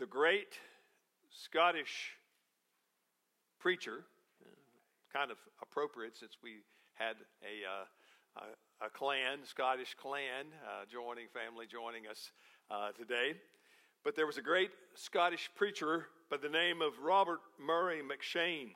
the 0.00 0.06
great 0.06 0.54
Scottish 1.28 2.12
preacher, 3.58 4.02
kind 5.12 5.30
of 5.30 5.36
appropriate 5.60 6.16
since 6.16 6.38
we 6.42 6.62
had 6.94 7.16
a, 7.42 7.68
uh, 7.68 8.44
a, 8.80 8.86
a, 8.86 8.88
clan, 8.88 9.40
Scottish 9.44 9.94
clan, 10.00 10.46
uh, 10.64 10.86
joining 10.90 11.26
family 11.28 11.66
joining 11.70 12.06
us 12.06 12.32
uh, 12.70 12.92
today. 12.92 13.34
But 14.02 14.16
there 14.16 14.24
was 14.24 14.38
a 14.38 14.42
great 14.42 14.70
Scottish 14.94 15.50
preacher 15.54 16.06
by 16.30 16.38
the 16.38 16.48
name 16.48 16.80
of 16.80 16.98
Robert 17.02 17.40
Murray 17.62 18.00
M'Cheyne 18.00 18.70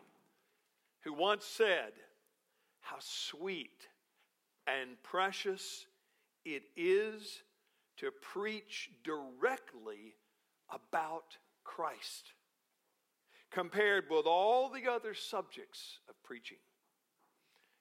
who 1.05 1.15
once 1.15 1.47
said, 1.47 1.93
How 2.83 2.97
sweet 3.01 3.88
and 4.66 5.02
precious 5.02 5.87
it 6.45 6.65
is 6.77 7.41
to 7.97 8.11
preach 8.20 8.91
directly 9.05 10.16
about 10.74 11.38
Christ 11.62 12.33
compared 13.51 14.05
with 14.10 14.27
all 14.27 14.69
the 14.69 14.91
other 14.91 15.15
subjects 15.15 15.98
of 16.09 16.15
preaching. 16.24 16.59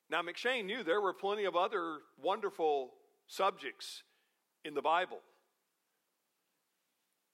Now, 0.09 0.21
M'Cheyne 0.21 0.65
knew 0.65 0.83
there 0.83 1.01
were 1.01 1.13
plenty 1.13 1.45
of 1.45 1.55
other 1.55 1.97
wonderful 2.21 2.91
subjects 3.27 4.03
in 4.63 4.75
the 4.75 4.81
Bible. 4.81 5.19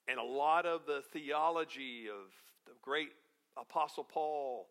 And 0.08 0.18
a 0.18 0.24
lot 0.24 0.64
of 0.64 0.86
the 0.86 1.02
theology 1.12 2.06
of 2.08 2.32
the 2.66 2.72
great 2.80 3.10
Apostle 3.58 4.04
Paul 4.04 4.66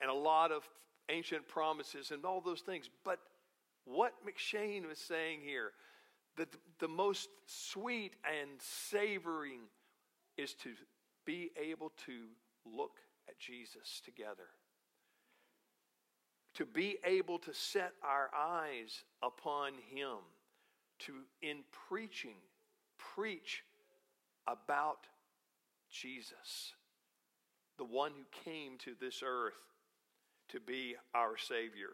and 0.00 0.08
a 0.10 0.14
lot 0.14 0.52
of 0.52 0.62
ancient 1.08 1.48
promises 1.48 2.12
and 2.12 2.24
all 2.24 2.40
those 2.40 2.60
things. 2.60 2.88
But 3.04 3.18
what 3.84 4.12
M'Cheyne 4.24 4.86
was 4.86 4.98
saying 4.98 5.40
here, 5.44 5.72
the, 6.36 6.46
the 6.78 6.88
most 6.88 7.28
sweet 7.46 8.12
and 8.24 8.50
savoring 8.60 9.62
is 10.38 10.54
to 10.54 10.70
be 11.26 11.50
able 11.60 11.92
to 12.06 12.28
look 12.64 12.98
at 13.28 13.38
Jesus 13.38 14.00
together. 14.04 14.48
To 16.54 16.64
be 16.64 16.96
able 17.04 17.38
to 17.40 17.52
set 17.52 17.92
our 18.02 18.30
eyes 18.36 19.04
upon 19.22 19.72
Him, 19.90 20.16
to, 21.00 21.12
in 21.42 21.58
preaching, 21.88 22.36
preach 22.96 23.62
about 24.46 25.06
Jesus, 25.90 26.72
the 27.76 27.84
one 27.84 28.12
who 28.12 28.50
came 28.50 28.78
to 28.78 28.92
this 29.00 29.22
earth 29.24 29.54
to 30.48 30.60
be 30.60 30.96
our 31.14 31.36
Savior. 31.36 31.90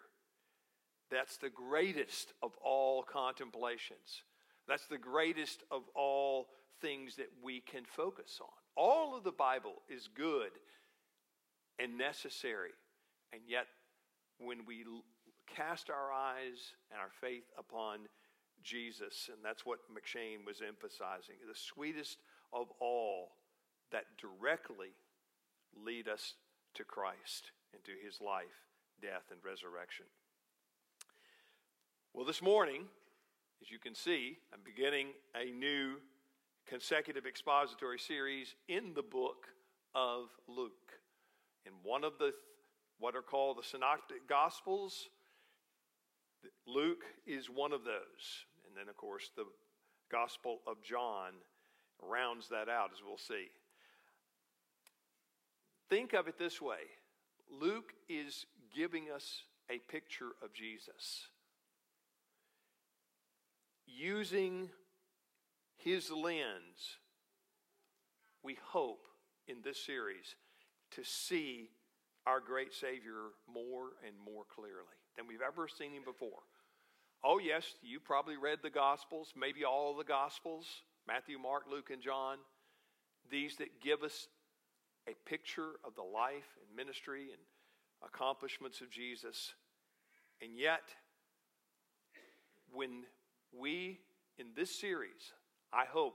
That's 1.10 1.36
the 1.36 1.50
greatest 1.50 2.32
of 2.42 2.52
all 2.64 3.02
contemplations. 3.02 4.22
That's 4.66 4.86
the 4.86 4.98
greatest 4.98 5.62
of 5.70 5.82
all 5.94 6.46
things 6.84 7.16
that 7.16 7.30
we 7.42 7.60
can 7.60 7.82
focus 7.86 8.38
on. 8.42 8.48
All 8.76 9.16
of 9.16 9.24
the 9.24 9.32
Bible 9.32 9.80
is 9.88 10.06
good 10.14 10.50
and 11.78 11.96
necessary. 11.96 12.72
And 13.32 13.40
yet, 13.48 13.66
when 14.38 14.66
we 14.66 14.84
cast 15.46 15.88
our 15.88 16.12
eyes 16.12 16.74
and 16.90 17.00
our 17.00 17.10
faith 17.22 17.44
upon 17.58 18.00
Jesus, 18.62 19.30
and 19.32 19.42
that's 19.42 19.64
what 19.64 19.78
M'Cheyne 19.90 20.44
was 20.46 20.60
emphasizing, 20.60 21.36
the 21.48 21.58
sweetest 21.58 22.18
of 22.52 22.66
all 22.80 23.32
that 23.90 24.04
directly 24.20 24.92
lead 25.74 26.06
us 26.06 26.34
to 26.74 26.84
Christ 26.84 27.50
and 27.72 27.82
to 27.84 27.92
his 28.04 28.20
life, 28.20 28.60
death, 29.00 29.24
and 29.30 29.40
resurrection. 29.42 30.06
Well, 32.12 32.26
this 32.26 32.42
morning, 32.42 32.82
as 33.62 33.70
you 33.70 33.78
can 33.78 33.94
see, 33.94 34.36
I'm 34.52 34.60
beginning 34.64 35.08
a 35.34 35.50
new 35.50 35.96
consecutive 36.68 37.26
expository 37.26 37.98
series 37.98 38.54
in 38.68 38.94
the 38.94 39.02
book 39.02 39.46
of 39.94 40.28
Luke. 40.48 40.72
In 41.66 41.72
one 41.82 42.04
of 42.04 42.18
the 42.18 42.32
what 42.98 43.16
are 43.16 43.22
called 43.22 43.58
the 43.58 43.64
synoptic 43.64 44.28
gospels, 44.28 45.08
Luke 46.66 47.04
is 47.26 47.50
one 47.50 47.72
of 47.72 47.84
those. 47.84 48.46
And 48.66 48.76
then, 48.76 48.88
of 48.88 48.96
course, 48.96 49.30
the 49.36 49.44
Gospel 50.10 50.60
of 50.66 50.82
John 50.82 51.32
rounds 52.02 52.48
that 52.48 52.68
out, 52.68 52.90
as 52.92 53.00
we'll 53.04 53.18
see. 53.18 53.48
Think 55.88 56.12
of 56.12 56.28
it 56.28 56.38
this 56.38 56.60
way 56.60 56.80
Luke 57.50 57.92
is 58.08 58.46
giving 58.74 59.10
us 59.14 59.42
a 59.70 59.78
picture 59.90 60.32
of 60.42 60.52
Jesus 60.52 61.28
using 63.86 64.70
his 65.76 66.10
lens, 66.10 66.98
we 68.42 68.56
hope 68.68 69.06
in 69.48 69.56
this 69.62 69.84
series 69.84 70.34
to 70.92 71.04
see 71.04 71.70
our 72.26 72.40
great 72.40 72.72
Savior 72.72 73.32
more 73.52 73.92
and 74.06 74.14
more 74.24 74.44
clearly 74.54 74.98
than 75.16 75.26
we've 75.26 75.42
ever 75.46 75.68
seen 75.68 75.92
him 75.92 76.04
before. 76.04 76.42
Oh, 77.22 77.38
yes, 77.38 77.64
you 77.82 78.00
probably 78.00 78.36
read 78.36 78.58
the 78.62 78.70
Gospels, 78.70 79.32
maybe 79.36 79.64
all 79.64 79.96
the 79.96 80.04
Gospels 80.04 80.66
Matthew, 81.06 81.38
Mark, 81.38 81.64
Luke, 81.70 81.90
and 81.92 82.02
John. 82.02 82.38
These 83.30 83.56
that 83.56 83.82
give 83.82 84.02
us 84.02 84.28
a 85.06 85.14
picture 85.28 85.72
of 85.84 85.94
the 85.94 86.02
life 86.02 86.56
and 86.60 86.76
ministry 86.76 87.28
and 87.30 87.40
accomplishments 88.02 88.80
of 88.80 88.90
Jesus. 88.90 89.54
And 90.40 90.56
yet, 90.56 90.82
when 92.72 93.04
we, 93.52 94.00
in 94.38 94.46
this 94.56 94.74
series, 94.74 95.32
I 95.74 95.84
hope 95.86 96.14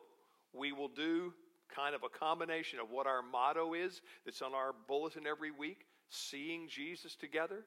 we 0.54 0.72
will 0.72 0.88
do 0.88 1.34
kind 1.74 1.94
of 1.94 2.04
a 2.04 2.10
combination 2.10 2.80
of 2.80 2.90
what 2.90 3.08
our 3.08 3.22
motto 3.22 3.74
is 3.74 4.02
that's 4.26 4.42
on 4.42 4.54
our 4.54 4.74
bulletin 4.88 5.28
every 5.28 5.52
week 5.52 5.86
seeing 6.10 6.68
Jesus 6.68 7.16
together. 7.16 7.66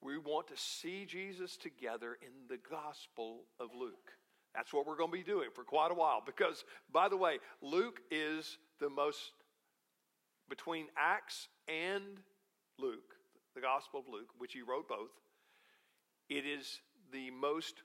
We 0.00 0.18
want 0.18 0.48
to 0.48 0.56
see 0.56 1.04
Jesus 1.04 1.56
together 1.56 2.18
in 2.22 2.48
the 2.48 2.58
Gospel 2.70 3.42
of 3.60 3.70
Luke. 3.78 4.12
That's 4.54 4.72
what 4.72 4.86
we're 4.86 4.96
going 4.96 5.10
to 5.10 5.16
be 5.16 5.22
doing 5.22 5.48
for 5.54 5.64
quite 5.64 5.90
a 5.90 5.94
while 5.94 6.22
because, 6.24 6.64
by 6.92 7.08
the 7.08 7.16
way, 7.16 7.38
Luke 7.60 8.00
is 8.10 8.58
the 8.80 8.90
most, 8.90 9.32
between 10.48 10.86
Acts 10.96 11.48
and 11.68 12.02
Luke, 12.78 13.14
the 13.54 13.60
Gospel 13.60 14.00
of 14.00 14.06
Luke, 14.08 14.30
which 14.38 14.52
he 14.52 14.62
wrote 14.62 14.88
both, 14.88 15.10
it 16.28 16.44
is 16.46 16.80
the 17.12 17.30
most 17.30 17.82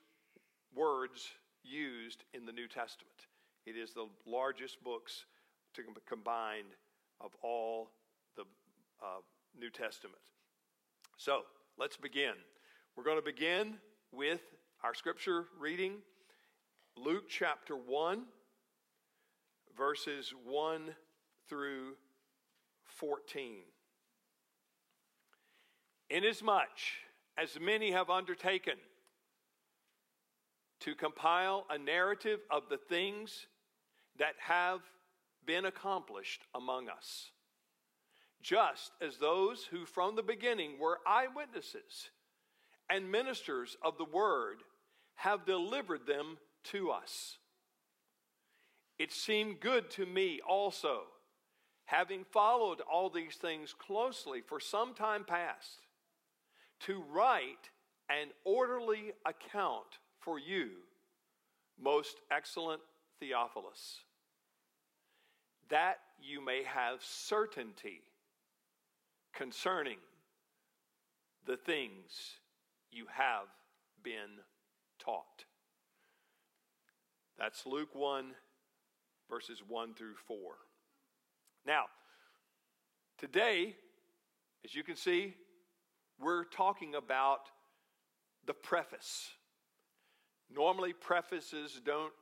words 0.75 1.29
used 1.67 2.23
in 2.33 2.45
the 2.45 2.51
New 2.51 2.67
Testament. 2.67 3.28
It 3.66 3.75
is 3.75 3.94
the 3.94 4.07
largest 4.25 4.83
books 4.83 5.25
to 5.73 5.81
combined 6.07 6.73
of 7.19 7.31
all 7.44 7.91
the 8.35 8.44
uh, 9.01 9.22
New 9.59 9.69
Testament. 9.69 10.22
So 11.17 11.41
let's 11.77 11.97
begin. 11.97 12.33
We're 12.95 13.03
going 13.03 13.17
to 13.17 13.25
begin 13.25 13.75
with 14.11 14.41
our 14.83 14.94
scripture 14.94 15.45
reading, 15.59 15.95
Luke 16.95 17.25
chapter 17.29 17.75
1, 17.75 18.23
verses 19.77 20.33
1 20.45 20.81
through 21.50 21.95
14. 22.85 23.57
Inasmuch 26.09 26.67
as 27.38 27.59
many 27.59 27.91
have 27.91 28.09
undertaken 28.09 28.75
to 30.81 30.95
compile 30.95 31.65
a 31.69 31.77
narrative 31.77 32.39
of 32.51 32.63
the 32.69 32.77
things 32.77 33.47
that 34.17 34.35
have 34.39 34.81
been 35.45 35.65
accomplished 35.65 36.41
among 36.53 36.89
us, 36.89 37.31
just 38.41 38.91
as 39.01 39.17
those 39.17 39.63
who 39.63 39.85
from 39.85 40.15
the 40.15 40.23
beginning 40.23 40.77
were 40.79 40.99
eyewitnesses 41.07 42.09
and 42.89 43.11
ministers 43.11 43.77
of 43.81 43.97
the 43.97 44.05
word 44.05 44.57
have 45.15 45.45
delivered 45.45 46.05
them 46.05 46.38
to 46.63 46.91
us. 46.91 47.38
It 49.00 49.12
seemed 49.12 49.59
good 49.59 49.89
to 49.91 50.06
me 50.06 50.39
also, 50.47 51.01
having 51.85 52.23
followed 52.23 52.81
all 52.81 53.09
these 53.09 53.35
things 53.35 53.73
closely 53.73 54.41
for 54.41 54.59
some 54.59 54.94
time 54.94 55.23
past, 55.23 55.81
to 56.81 57.03
write 57.12 57.71
an 58.09 58.30
orderly 58.44 59.13
account 59.25 60.00
for 60.27 60.38
you, 60.38 60.71
most 61.81 62.18
excellent 62.29 62.81
Theophilus, 63.21 64.01
that 65.69 66.00
you 66.21 66.44
may 66.44 66.63
have 66.63 67.01
certainty 67.01 68.01
concerning 69.33 70.00
the 71.45 71.56
things 71.56 72.12
you 72.91 73.06
have 73.09 73.47
been 74.03 74.41
taught. 75.00 75.45
That's 77.39 77.65
Luke 77.65 77.95
1, 77.95 78.25
verses 79.30 79.63
1 79.65 79.94
through 79.94 80.15
4. 80.27 80.38
Now, 81.65 81.85
today, 83.18 83.77
as 84.65 84.75
you 84.75 84.83
can 84.83 84.97
see, 84.97 85.35
we're 86.19 86.44
talking 86.44 86.95
about 86.95 87.44
the 88.45 88.53
preface 88.53 89.30
Normally, 90.53 90.94
prefaces 90.94 91.81
don't 91.83 92.13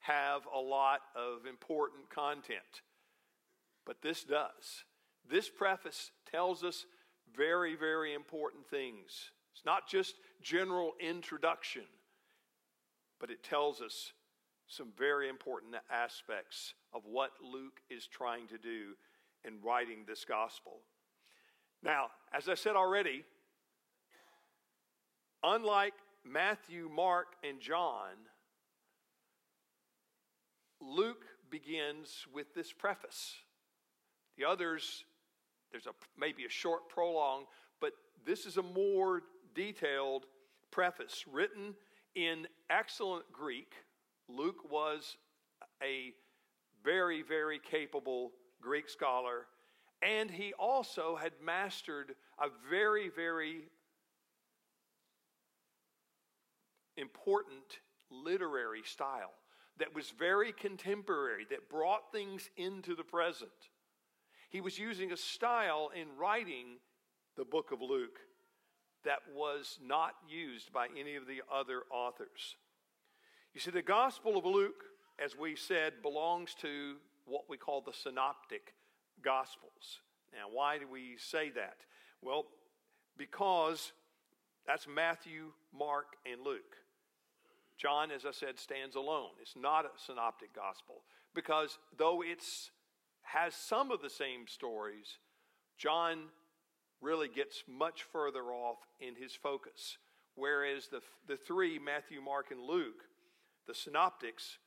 have 0.00 0.42
a 0.54 0.58
lot 0.58 1.00
of 1.14 1.46
important 1.46 2.08
content. 2.10 2.82
but 3.86 4.02
this 4.02 4.22
does. 4.22 4.84
This 5.28 5.48
preface 5.48 6.12
tells 6.30 6.62
us 6.62 6.86
very, 7.36 7.74
very 7.74 8.14
important 8.14 8.66
things. 8.68 9.32
It's 9.52 9.64
not 9.64 9.88
just 9.88 10.14
general 10.40 10.92
introduction, 11.00 11.82
but 13.18 13.30
it 13.30 13.42
tells 13.42 13.80
us 13.80 14.12
some 14.68 14.92
very 14.96 15.28
important 15.28 15.74
aspects 15.90 16.74
of 16.92 17.02
what 17.04 17.32
Luke 17.42 17.80
is 17.90 18.06
trying 18.06 18.46
to 18.48 18.58
do 18.58 18.94
in 19.44 19.60
writing 19.60 20.04
this 20.06 20.24
gospel. 20.24 20.78
Now, 21.82 22.10
as 22.32 22.48
I 22.48 22.54
said 22.54 22.76
already, 22.76 23.24
unlike 25.42 25.94
Matthew, 26.24 26.88
Mark, 26.94 27.28
and 27.42 27.60
John, 27.60 28.16
Luke 30.80 31.24
begins 31.50 32.26
with 32.32 32.54
this 32.54 32.72
preface. 32.72 33.34
The 34.36 34.44
others, 34.44 35.04
there's 35.70 35.86
a 35.86 35.92
maybe 36.18 36.44
a 36.44 36.50
short 36.50 36.88
prologue, 36.88 37.44
but 37.80 37.92
this 38.24 38.46
is 38.46 38.56
a 38.56 38.62
more 38.62 39.22
detailed 39.54 40.26
preface 40.70 41.24
written 41.30 41.74
in 42.14 42.46
excellent 42.70 43.30
Greek. 43.32 43.74
Luke 44.28 44.70
was 44.70 45.16
a 45.82 46.12
very, 46.84 47.22
very 47.22 47.58
capable 47.58 48.32
Greek 48.60 48.88
scholar, 48.88 49.46
and 50.02 50.30
he 50.30 50.52
also 50.54 51.16
had 51.16 51.32
mastered 51.44 52.14
a 52.38 52.46
very, 52.70 53.08
very 53.08 53.64
important 56.96 57.80
literary 58.10 58.82
style 58.84 59.32
that 59.78 59.94
was 59.94 60.10
very 60.10 60.52
contemporary, 60.52 61.46
that 61.50 61.70
brought 61.70 62.12
things 62.12 62.50
into 62.56 62.94
the 62.94 63.04
present. 63.04 63.50
He 64.50 64.60
was 64.60 64.78
using 64.78 65.12
a 65.12 65.16
style 65.16 65.90
in 65.94 66.08
writing 66.18 66.78
the 67.36 67.44
book 67.44 67.72
of 67.72 67.80
Luke 67.80 68.18
that 69.04 69.20
was 69.34 69.78
not 69.82 70.14
used 70.28 70.72
by 70.72 70.88
any 70.98 71.16
of 71.16 71.26
the 71.26 71.40
other 71.52 71.82
authors. 71.90 72.56
You 73.54 73.60
see, 73.60 73.70
the 73.70 73.82
Gospel 73.82 74.36
of 74.36 74.44
Luke, 74.44 74.84
as 75.22 75.36
we 75.36 75.56
said, 75.56 76.02
belongs 76.02 76.54
to 76.60 76.96
what 77.24 77.44
we 77.48 77.56
call 77.56 77.80
the 77.80 77.92
synoptic 77.92 78.74
Gospels. 79.22 80.00
Now, 80.32 80.46
why 80.52 80.78
do 80.78 80.86
we 80.86 81.16
say 81.18 81.50
that? 81.50 81.78
Well, 82.22 82.46
because 83.16 83.92
that's 84.70 84.86
Matthew, 84.86 85.46
Mark, 85.76 86.14
and 86.24 86.42
Luke. 86.46 86.76
John, 87.76 88.12
as 88.12 88.24
I 88.24 88.30
said, 88.30 88.56
stands 88.56 88.94
alone. 88.94 89.30
It's 89.42 89.56
not 89.56 89.84
a 89.84 89.88
synoptic 89.96 90.54
gospel 90.54 91.02
because 91.34 91.76
though 91.98 92.22
it 92.22 92.38
has 93.22 93.54
some 93.56 93.90
of 93.90 94.00
the 94.00 94.08
same 94.08 94.46
stories, 94.46 95.18
John 95.76 96.26
really 97.00 97.26
gets 97.26 97.64
much 97.66 98.04
further 98.12 98.44
off 98.52 98.78
in 99.00 99.16
his 99.16 99.34
focus. 99.34 99.98
Whereas 100.36 100.86
the, 100.86 101.00
the 101.26 101.36
three, 101.36 101.80
Matthew, 101.80 102.20
Mark, 102.20 102.52
and 102.52 102.62
Luke, 102.62 103.02
the 103.66 103.74
synoptics, 103.74 104.58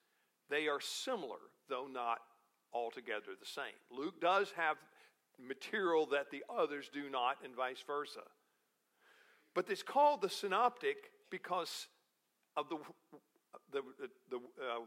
they 0.49 0.67
are 0.67 0.81
similar, 0.81 1.39
though 1.69 1.87
not 1.89 2.17
altogether 2.73 3.37
the 3.39 3.45
same. 3.45 3.79
Luke 3.89 4.19
does 4.19 4.51
have 4.57 4.75
material 5.39 6.05
that 6.07 6.29
the 6.29 6.43
others 6.53 6.89
do 6.93 7.09
not, 7.09 7.37
and 7.45 7.55
vice 7.55 7.83
versa. 7.87 8.23
But 9.53 9.69
it's 9.69 9.83
called 9.83 10.21
the 10.21 10.29
synoptic 10.29 11.11
because 11.29 11.87
of 12.57 12.69
the, 12.69 12.77
the, 13.71 13.81
the, 14.29 14.37
uh, 14.37 14.79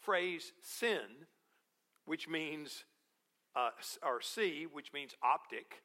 phrase 0.00 0.52
sin, 0.62 1.26
which 2.04 2.28
means, 2.28 2.84
uh, 3.54 3.70
or 4.02 4.20
see, 4.20 4.66
which 4.72 4.92
means 4.92 5.14
optic, 5.22 5.82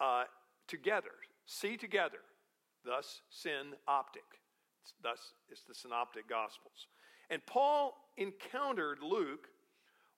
uh, 0.00 0.24
together. 0.68 1.10
See 1.46 1.76
together. 1.76 2.18
Thus, 2.84 3.22
sin 3.30 3.74
optic. 3.86 4.24
Thus, 5.02 5.32
it's 5.48 5.62
the 5.62 5.74
synoptic 5.74 6.28
gospels. 6.28 6.86
And 7.30 7.44
Paul 7.46 7.94
encountered 8.16 8.98
Luke 9.02 9.48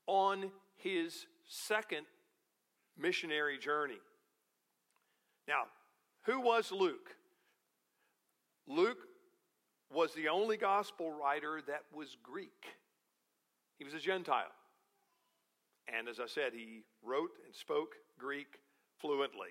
on 0.07 0.51
his 0.77 1.27
second 1.47 2.07
missionary 2.99 3.59
journey. 3.59 4.01
Now, 5.47 5.65
who 6.23 6.41
was 6.41 6.73
Luke? 6.73 7.17
Luke 8.67 8.99
was 9.93 10.15
the 10.15 10.29
only 10.29 10.57
gospel 10.57 11.13
writer 11.13 11.61
that 11.67 11.83
was 11.95 12.17
Greek. 12.23 12.65
He 13.79 13.85
was 13.85 13.95
a 13.95 13.99
Gentile. 13.99 14.53
And 15.87 16.09
as 16.09 16.19
I 16.19 16.27
said, 16.27 16.53
he 16.55 16.83
wrote 17.03 17.31
and 17.45 17.55
spoke 17.55 17.97
Greek 18.19 18.59
fluently. 18.99 19.51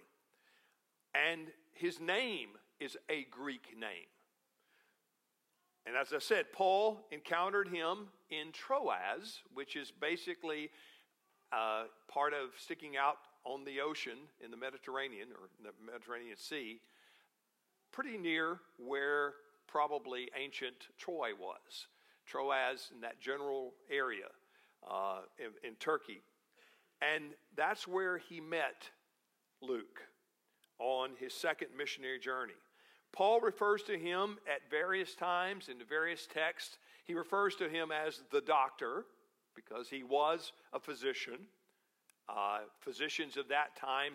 And 1.13 1.47
his 1.73 1.99
name 1.99 2.49
is 2.79 2.97
a 3.09 3.25
Greek 3.29 3.77
name. 3.79 4.07
And 5.85 5.95
as 5.95 6.13
I 6.13 6.19
said, 6.19 6.51
Paul 6.53 7.05
encountered 7.11 7.67
him 7.67 8.07
in 8.29 8.51
Troas, 8.51 9.41
which 9.53 9.75
is 9.75 9.91
basically 9.91 10.69
uh, 11.51 11.83
part 12.07 12.33
of 12.33 12.51
sticking 12.57 12.97
out 12.97 13.17
on 13.45 13.65
the 13.65 13.81
ocean 13.81 14.17
in 14.43 14.49
the 14.49 14.57
Mediterranean 14.57 15.27
or 15.31 15.49
the 15.61 15.71
Mediterranean 15.85 16.37
Sea, 16.37 16.79
pretty 17.93 18.17
near 18.17 18.57
where 18.77 19.33
probably 19.67 20.29
ancient 20.37 20.75
Troy 20.97 21.29
was. 21.39 21.87
Troas 22.25 22.91
in 22.93 23.01
that 23.01 23.21
general 23.21 23.73
area 23.89 24.27
uh, 24.89 25.19
in, 25.39 25.67
in 25.67 25.75
Turkey. 25.75 26.21
And 27.01 27.31
that's 27.55 27.87
where 27.87 28.17
he 28.17 28.41
met 28.41 28.89
Luke 29.61 30.01
on 30.79 31.11
his 31.19 31.33
second 31.33 31.67
missionary 31.77 32.19
journey. 32.19 32.53
Paul 33.11 33.39
refers 33.41 33.83
to 33.83 33.97
him 33.97 34.37
at 34.47 34.69
various 34.71 35.13
times 35.13 35.69
in 35.69 35.77
the 35.77 35.85
various 35.85 36.27
texts. 36.33 36.77
He 37.05 37.13
refers 37.13 37.55
to 37.57 37.69
him 37.69 37.91
as 37.91 38.23
the 38.31 38.41
doctor 38.41 39.05
because 39.55 39.87
he 39.87 40.03
was 40.03 40.51
a 40.73 40.79
physician. 40.79 41.47
Uh, 42.27 42.59
physicians 42.79 43.37
of 43.37 43.47
that 43.49 43.75
time 43.75 44.13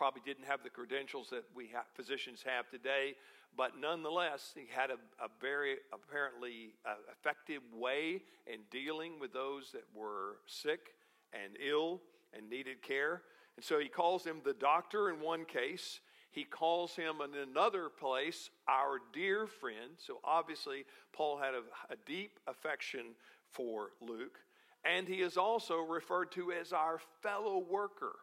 probably 0.00 0.22
didn't 0.24 0.46
have 0.46 0.62
the 0.62 0.70
credentials 0.70 1.28
that 1.28 1.44
we 1.54 1.66
have, 1.66 1.84
physicians 1.92 2.42
have 2.42 2.66
today, 2.70 3.14
but 3.54 3.72
nonetheless, 3.78 4.52
he 4.54 4.64
had 4.74 4.88
a, 4.88 4.94
a 5.22 5.28
very 5.42 5.76
apparently 5.92 6.70
uh, 6.86 6.94
effective 7.12 7.60
way 7.74 8.22
in 8.46 8.60
dealing 8.70 9.20
with 9.20 9.34
those 9.34 9.72
that 9.72 9.84
were 9.94 10.38
sick 10.46 10.94
and 11.34 11.58
ill 11.62 12.00
and 12.32 12.48
needed 12.48 12.80
care. 12.80 13.20
And 13.56 13.62
so 13.62 13.78
he 13.78 13.88
calls 13.88 14.24
him 14.24 14.40
the 14.42 14.54
doctor 14.54 15.10
in 15.10 15.20
one 15.20 15.44
case. 15.44 16.00
He 16.30 16.44
calls 16.44 16.96
him 16.96 17.16
in 17.22 17.38
another 17.38 17.90
place 17.90 18.48
our 18.66 19.00
dear 19.12 19.46
friend. 19.46 19.98
So 19.98 20.20
obviously, 20.24 20.86
Paul 21.12 21.36
had 21.36 21.52
a, 21.52 21.92
a 21.92 21.96
deep 22.06 22.40
affection 22.46 23.08
for 23.50 23.90
Luke. 24.00 24.38
And 24.82 25.06
he 25.06 25.16
is 25.16 25.36
also 25.36 25.80
referred 25.80 26.32
to 26.32 26.52
as 26.52 26.72
our 26.72 27.00
fellow 27.22 27.62
worker. 27.68 28.14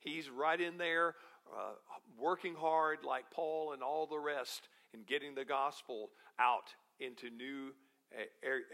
He's 0.00 0.28
right 0.28 0.60
in 0.60 0.78
there 0.78 1.14
uh, 1.52 1.74
working 2.18 2.54
hard 2.54 2.98
like 3.06 3.24
Paul 3.30 3.72
and 3.72 3.82
all 3.82 4.06
the 4.06 4.18
rest 4.18 4.68
in 4.92 5.00
getting 5.04 5.34
the 5.34 5.44
gospel 5.44 6.10
out 6.38 6.74
into 6.98 7.30
new 7.30 7.72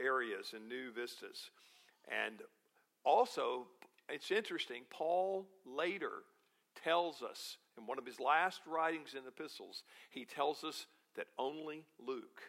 areas 0.02 0.52
and 0.54 0.68
new 0.68 0.92
vistas. 0.92 1.50
And 2.08 2.40
also, 3.04 3.66
it's 4.08 4.30
interesting, 4.30 4.82
Paul 4.90 5.46
later 5.64 6.22
tells 6.82 7.22
us 7.22 7.58
in 7.76 7.86
one 7.86 7.98
of 7.98 8.06
his 8.06 8.20
last 8.20 8.60
writings 8.66 9.14
in 9.14 9.26
epistles, 9.26 9.82
he 10.10 10.24
tells 10.24 10.64
us 10.64 10.86
that 11.16 11.26
only 11.38 11.84
Luke 12.04 12.42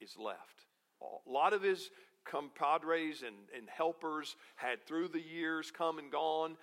is 0.00 0.16
left. 0.18 0.66
A 1.00 1.30
lot 1.30 1.52
of 1.52 1.62
his 1.62 1.90
compadres 2.24 3.22
and, 3.22 3.34
and 3.56 3.68
helpers 3.68 4.36
had 4.56 4.86
through 4.86 5.08
the 5.08 5.20
years 5.20 5.70
come 5.70 5.98
and 5.98 6.10
gone, 6.10 6.56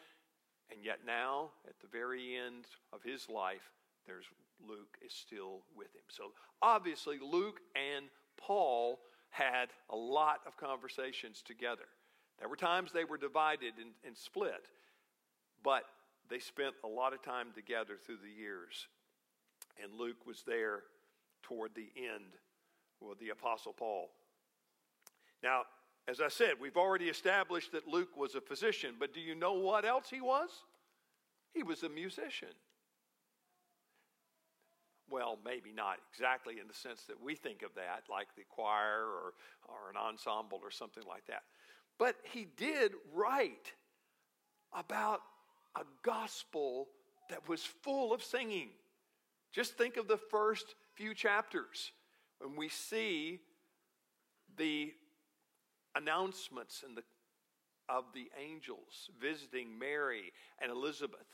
and 0.71 0.83
yet 0.83 0.99
now, 1.05 1.51
at 1.67 1.79
the 1.81 1.87
very 1.87 2.37
end 2.37 2.65
of 2.93 3.01
his 3.03 3.29
life, 3.29 3.71
there's 4.05 4.25
Luke 4.67 4.97
is 5.05 5.13
still 5.13 5.61
with 5.75 5.93
him. 5.95 6.03
So 6.09 6.31
obviously, 6.61 7.17
Luke 7.19 7.59
and 7.75 8.05
Paul 8.37 8.99
had 9.29 9.69
a 9.89 9.95
lot 9.95 10.41
of 10.45 10.57
conversations 10.57 11.41
together. 11.41 11.87
There 12.39 12.49
were 12.49 12.55
times 12.55 12.91
they 12.91 13.03
were 13.03 13.17
divided 13.17 13.73
and, 13.79 13.91
and 14.05 14.17
split, 14.17 14.67
but 15.63 15.83
they 16.29 16.39
spent 16.39 16.75
a 16.83 16.87
lot 16.87 17.13
of 17.13 17.21
time 17.21 17.47
together 17.53 17.97
through 18.05 18.19
the 18.23 18.41
years. 18.41 18.87
And 19.81 19.93
Luke 19.93 20.25
was 20.25 20.43
there 20.45 20.83
toward 21.43 21.71
the 21.75 21.89
end 21.95 22.35
with 23.01 23.19
the 23.19 23.29
Apostle 23.29 23.73
Paul. 23.73 24.09
Now, 25.41 25.63
as 26.09 26.19
I 26.19 26.27
said, 26.27 26.53
we've 26.59 26.77
already 26.77 27.05
established 27.05 27.71
that 27.73 27.87
Luke 27.87 28.17
was 28.17 28.33
a 28.33 28.41
physician, 28.41 28.95
but 28.99 29.13
do 29.13 29.19
you 29.19 29.35
know 29.35 29.53
what 29.53 29.85
else 29.85 30.09
he 30.09 30.21
was? 30.21 30.49
He 31.53 31.61
was 31.61 31.83
a 31.83 31.89
musician. 31.89 32.49
Well, 35.09 35.37
maybe 35.45 35.71
not 35.71 35.97
exactly 36.11 36.59
in 36.59 36.67
the 36.67 36.73
sense 36.73 37.03
that 37.03 37.21
we 37.21 37.35
think 37.35 37.61
of 37.61 37.75
that, 37.75 38.03
like 38.09 38.27
the 38.35 38.43
choir 38.49 39.03
or, 39.05 39.33
or 39.67 39.89
an 39.91 39.97
ensemble 39.97 40.59
or 40.63 40.71
something 40.71 41.03
like 41.07 41.25
that. 41.27 41.43
But 41.99 42.15
he 42.23 42.47
did 42.57 42.93
write 43.13 43.73
about 44.73 45.21
a 45.75 45.81
gospel 46.03 46.87
that 47.29 47.47
was 47.47 47.63
full 47.63 48.13
of 48.13 48.23
singing. 48.23 48.69
Just 49.51 49.77
think 49.77 49.97
of 49.97 50.07
the 50.07 50.17
first 50.17 50.75
few 50.95 51.13
chapters 51.13 51.91
when 52.39 52.55
we 52.55 52.69
see 52.69 53.39
the 54.57 54.91
announcements 55.95 56.83
the, 56.95 57.03
of 57.87 58.05
the 58.13 58.29
angels 58.39 59.09
visiting 59.21 59.77
Mary 59.77 60.31
and 60.61 60.71
Elizabeth. 60.71 61.25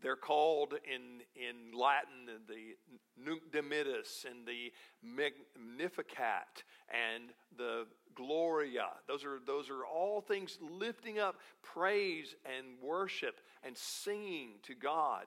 They're 0.00 0.16
called 0.16 0.74
in, 0.84 1.22
in 1.34 1.76
Latin 1.76 2.28
the 2.46 2.76
Nunc 3.20 3.50
Dimittis 3.50 4.24
and 4.24 4.46
the 4.46 4.72
Magnificat 5.02 6.62
and 6.88 7.30
the 7.56 7.86
Gloria. 8.14 8.90
Those 9.08 9.24
are, 9.24 9.40
those 9.44 9.70
are 9.70 9.84
all 9.84 10.20
things 10.20 10.58
lifting 10.60 11.18
up 11.18 11.36
praise 11.62 12.36
and 12.44 12.80
worship 12.80 13.40
and 13.64 13.76
singing 13.76 14.60
to 14.64 14.74
God. 14.74 15.26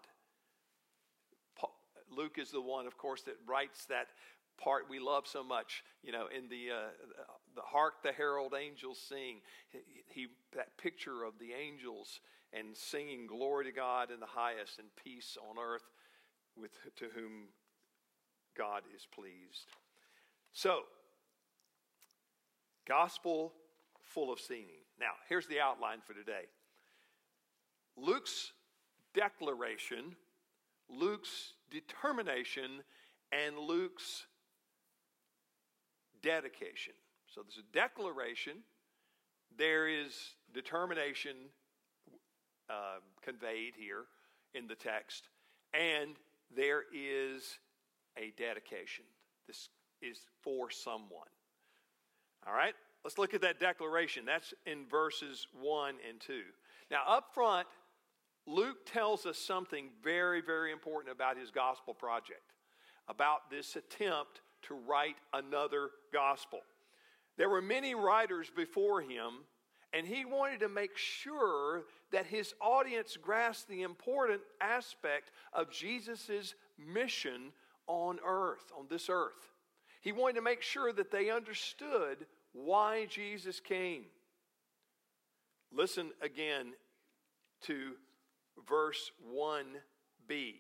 Luke 2.16 2.38
is 2.38 2.52
the 2.52 2.62
one, 2.62 2.88
of 2.88 2.98
course, 2.98 3.22
that 3.24 3.36
writes 3.48 3.86
that 3.86 4.08
part 4.62 4.90
we 4.90 5.00
love 5.00 5.28
so 5.28 5.44
much. 5.44 5.84
You 6.04 6.12
know, 6.12 6.26
in 6.36 6.50
the 6.50 6.70
uh, 6.72 7.24
the 7.56 7.62
hark 7.62 8.04
the 8.04 8.12
herald 8.12 8.54
angels 8.60 9.00
sing. 9.00 9.42
He, 9.70 9.80
he 10.08 10.28
that 10.56 10.78
picture 10.78 11.24
of 11.24 11.34
the 11.40 11.54
angels 11.54 12.20
and 12.54 12.76
singing 12.76 13.28
glory 13.28 13.66
to 13.66 13.72
God 13.72 14.12
in 14.12 14.20
the 14.20 14.26
highest 14.26 14.80
and 14.80 14.88
peace 15.04 15.38
on 15.50 15.58
earth 15.58 15.90
with 16.56 16.72
to 16.98 17.06
whom 17.16 17.48
God 18.58 18.84
is 18.96 19.08
pleased. 19.14 19.68
So, 20.54 20.82
gospel 22.88 23.54
full 24.02 24.32
of 24.32 24.40
singing. 24.40 24.84
Now, 25.00 25.12
here's 25.30 25.48
the 25.48 25.60
outline 25.60 26.00
for 26.06 26.14
today. 26.14 26.46
Luke's 27.96 28.52
declaration, 29.14 30.16
Luke's 30.90 31.54
determination, 31.70 32.84
and 33.32 33.58
Luke's 33.58 34.26
dedication. 36.22 36.94
So 37.34 37.42
there's 37.44 37.60
a 37.60 37.74
declaration, 37.74 38.58
there 39.58 39.88
is 39.88 40.36
determination 40.54 41.36
uh, 42.70 43.00
conveyed 43.22 43.74
here 43.78 44.04
in 44.54 44.68
the 44.68 44.76
text, 44.76 45.30
and 45.74 46.16
there 46.54 46.84
is 46.94 47.58
a 48.18 48.34
dedication. 48.38 49.06
This 49.48 49.70
is 50.02 50.20
for 50.42 50.70
someone. 50.70 51.30
All 52.46 52.54
right, 52.54 52.74
let's 53.06 53.18
look 53.18 53.34
at 53.34 53.42
that 53.42 53.62
declaration. 53.62 54.26
That's 54.26 54.54
in 54.66 54.86
verses 54.90 55.48
1 55.62 55.96
and 56.10 56.20
2. 56.20 56.42
Now, 56.90 57.04
up 57.08 57.34
front, 57.34 57.68
Luke 58.46 58.86
tells 58.86 59.26
us 59.26 59.38
something 59.38 59.90
very, 60.04 60.42
very 60.42 60.74
important 60.74 61.14
about 61.14 61.38
his 61.38 61.50
gospel 61.50 61.94
project, 61.94 62.52
about 63.08 63.50
this 63.50 63.78
attempt 63.78 64.42
to 64.64 64.74
write 64.74 65.16
another 65.34 65.92
gospel. 66.12 66.60
There 67.38 67.50
were 67.50 67.62
many 67.62 67.96
writers 67.96 68.52
before 68.56 69.02
him, 69.02 69.46
and 69.94 70.06
he 70.06 70.26
wanted 70.26 70.62
to 70.62 70.70
make 70.70 70.98
sure 70.98 71.84
that 72.12 72.26
his 72.26 72.54
audience 72.62 73.18
grasped 73.22 73.70
the 73.70 73.82
important 73.84 74.42
aspect 74.60 75.32
of 75.54 75.72
Jesus' 75.72 76.56
mission 76.78 77.52
on 77.88 78.20
earth, 78.26 78.72
on 78.78 78.86
this 78.90 79.10
earth. 79.10 79.52
He 80.02 80.12
wanted 80.12 80.36
to 80.36 80.42
make 80.42 80.62
sure 80.62 80.92
that 80.94 81.12
they 81.12 81.30
understood 81.30 82.26
why 82.54 83.06
Jesus 83.06 83.60
came. 83.60 84.06
Listen 85.74 86.12
again 86.22 86.74
to 87.64 87.94
verse 88.68 89.12
1b. 89.34 90.54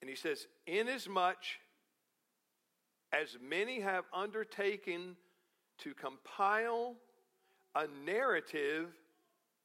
And 0.00 0.10
he 0.10 0.16
says, 0.16 0.46
Inasmuch 0.66 1.36
as 3.12 3.36
many 3.42 3.80
have 3.80 4.04
undertaken 4.12 5.16
to 5.78 5.94
compile 5.94 6.96
a 7.74 7.86
narrative, 8.04 8.88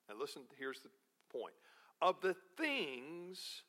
and 0.10 0.20
listen, 0.20 0.44
here's 0.60 0.82
the 0.82 0.90
point, 1.32 1.54
of 2.02 2.20
the 2.22 2.36
things 2.58 3.64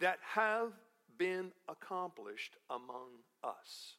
that 0.00 0.18
have 0.34 0.72
been 1.18 1.50
accomplished 1.68 2.56
among 2.70 3.08
us. 3.42 3.96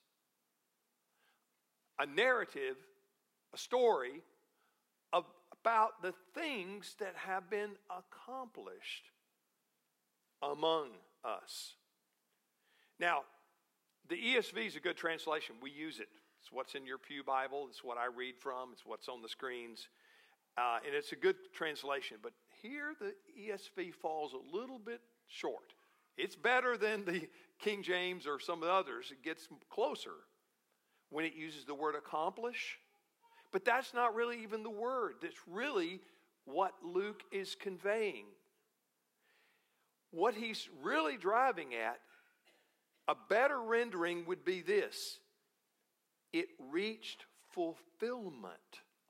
A 1.99 2.05
narrative, 2.05 2.77
a 3.53 3.57
story 3.57 4.21
of, 5.11 5.25
about 5.61 6.01
the 6.01 6.13
things 6.33 6.95
that 6.99 7.13
have 7.15 7.49
been 7.49 7.71
accomplished 7.89 9.11
among 10.41 10.91
us. 11.25 11.73
Now, 12.99 13.23
the 14.09 14.15
ESV 14.15 14.67
is 14.67 14.75
a 14.75 14.79
good 14.79 14.97
translation. 14.97 15.55
We 15.61 15.71
use 15.71 15.99
it. 15.99 16.09
It's 16.41 16.51
what's 16.51 16.75
in 16.75 16.85
your 16.85 16.97
Pew 16.97 17.23
Bible, 17.23 17.67
it's 17.69 17.83
what 17.83 17.97
I 17.97 18.05
read 18.05 18.35
from, 18.39 18.69
it's 18.71 18.85
what's 18.85 19.09
on 19.09 19.21
the 19.21 19.29
screens. 19.29 19.89
Uh, 20.57 20.79
and 20.85 20.95
it's 20.95 21.11
a 21.11 21.15
good 21.15 21.35
translation. 21.53 22.17
But 22.21 22.33
here 22.61 22.93
the 22.99 23.13
ESV 23.39 23.93
falls 23.93 24.33
a 24.33 24.57
little 24.57 24.79
bit 24.79 25.01
short. 25.27 25.73
It's 26.17 26.35
better 26.35 26.77
than 26.77 27.05
the 27.05 27.27
King 27.59 27.83
James 27.83 28.25
or 28.27 28.39
some 28.39 28.61
of 28.61 28.67
the 28.67 28.73
others. 28.73 29.11
It 29.11 29.23
gets 29.23 29.47
closer 29.69 30.11
when 31.09 31.25
it 31.25 31.33
uses 31.33 31.65
the 31.65 31.75
word 31.75 31.95
accomplish. 31.95 32.77
But 33.51 33.65
that's 33.65 33.93
not 33.93 34.15
really 34.15 34.41
even 34.43 34.63
the 34.63 34.69
word. 34.69 35.15
That's 35.21 35.39
really 35.47 36.01
what 36.45 36.73
Luke 36.83 37.23
is 37.31 37.55
conveying. 37.55 38.25
What 40.11 40.35
he's 40.35 40.67
really 40.83 41.17
driving 41.17 41.73
at, 41.73 41.99
a 43.09 43.15
better 43.27 43.59
rendering 43.59 44.23
would 44.27 44.45
be 44.45 44.61
this 44.61 45.19
it 46.31 46.47
reached 46.71 47.25
fulfillment 47.49 48.53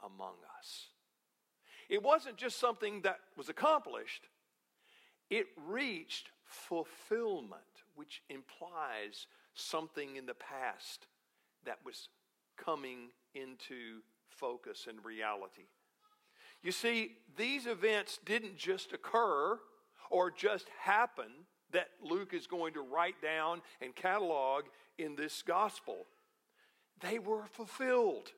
among 0.01 0.35
us. 0.57 0.87
It 1.89 2.01
wasn't 2.01 2.37
just 2.37 2.59
something 2.59 3.01
that 3.01 3.19
was 3.35 3.49
accomplished, 3.49 4.23
it 5.29 5.47
reached 5.67 6.29
fulfillment, 6.45 7.61
which 7.95 8.23
implies 8.29 9.27
something 9.53 10.15
in 10.15 10.25
the 10.25 10.33
past 10.33 11.07
that 11.65 11.79
was 11.85 12.07
coming 12.55 13.09
into 13.35 13.99
focus 14.29 14.87
and 14.87 15.03
reality. 15.03 15.67
You 16.63 16.71
see, 16.71 17.17
these 17.35 17.67
events 17.67 18.19
didn't 18.25 18.57
just 18.57 18.93
occur 18.93 19.59
or 20.09 20.31
just 20.31 20.67
happen 20.81 21.31
that 21.71 21.89
Luke 22.01 22.33
is 22.33 22.47
going 22.47 22.73
to 22.73 22.81
write 22.81 23.21
down 23.21 23.61
and 23.81 23.95
catalog 23.95 24.65
in 24.97 25.15
this 25.15 25.41
gospel. 25.41 26.05
They 26.99 27.19
were 27.19 27.45
fulfilled. 27.51 28.31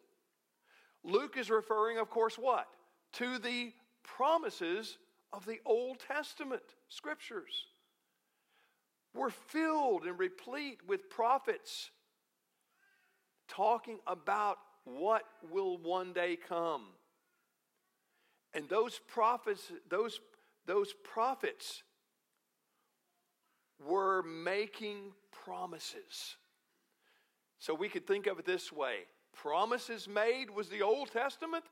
Luke 1.03 1.35
is 1.37 1.49
referring, 1.49 1.97
of 1.97 2.09
course, 2.09 2.37
what? 2.37 2.67
To 3.13 3.39
the 3.39 3.73
promises 4.03 4.97
of 5.33 5.45
the 5.45 5.59
Old 5.65 5.97
Testament 5.99 6.61
scriptures. 6.89 7.65
We're 9.13 9.29
filled 9.29 10.03
and 10.03 10.17
replete 10.17 10.79
with 10.87 11.09
prophets 11.09 11.89
talking 13.47 13.99
about 14.07 14.57
what 14.85 15.23
will 15.51 15.77
one 15.77 16.13
day 16.13 16.37
come. 16.37 16.83
And 18.53 18.67
those 18.69 18.99
prophets, 19.07 19.71
those 19.89 20.19
those 20.65 20.93
prophets 21.03 21.83
were 23.85 24.23
making 24.23 25.13
promises. 25.31 26.35
So 27.59 27.73
we 27.73 27.89
could 27.89 28.07
think 28.07 28.27
of 28.27 28.39
it 28.39 28.45
this 28.45 28.71
way 28.71 29.05
promises 29.33 30.07
made 30.07 30.49
was 30.49 30.69
the 30.69 30.81
Old 30.81 31.11
Testament, 31.11 31.63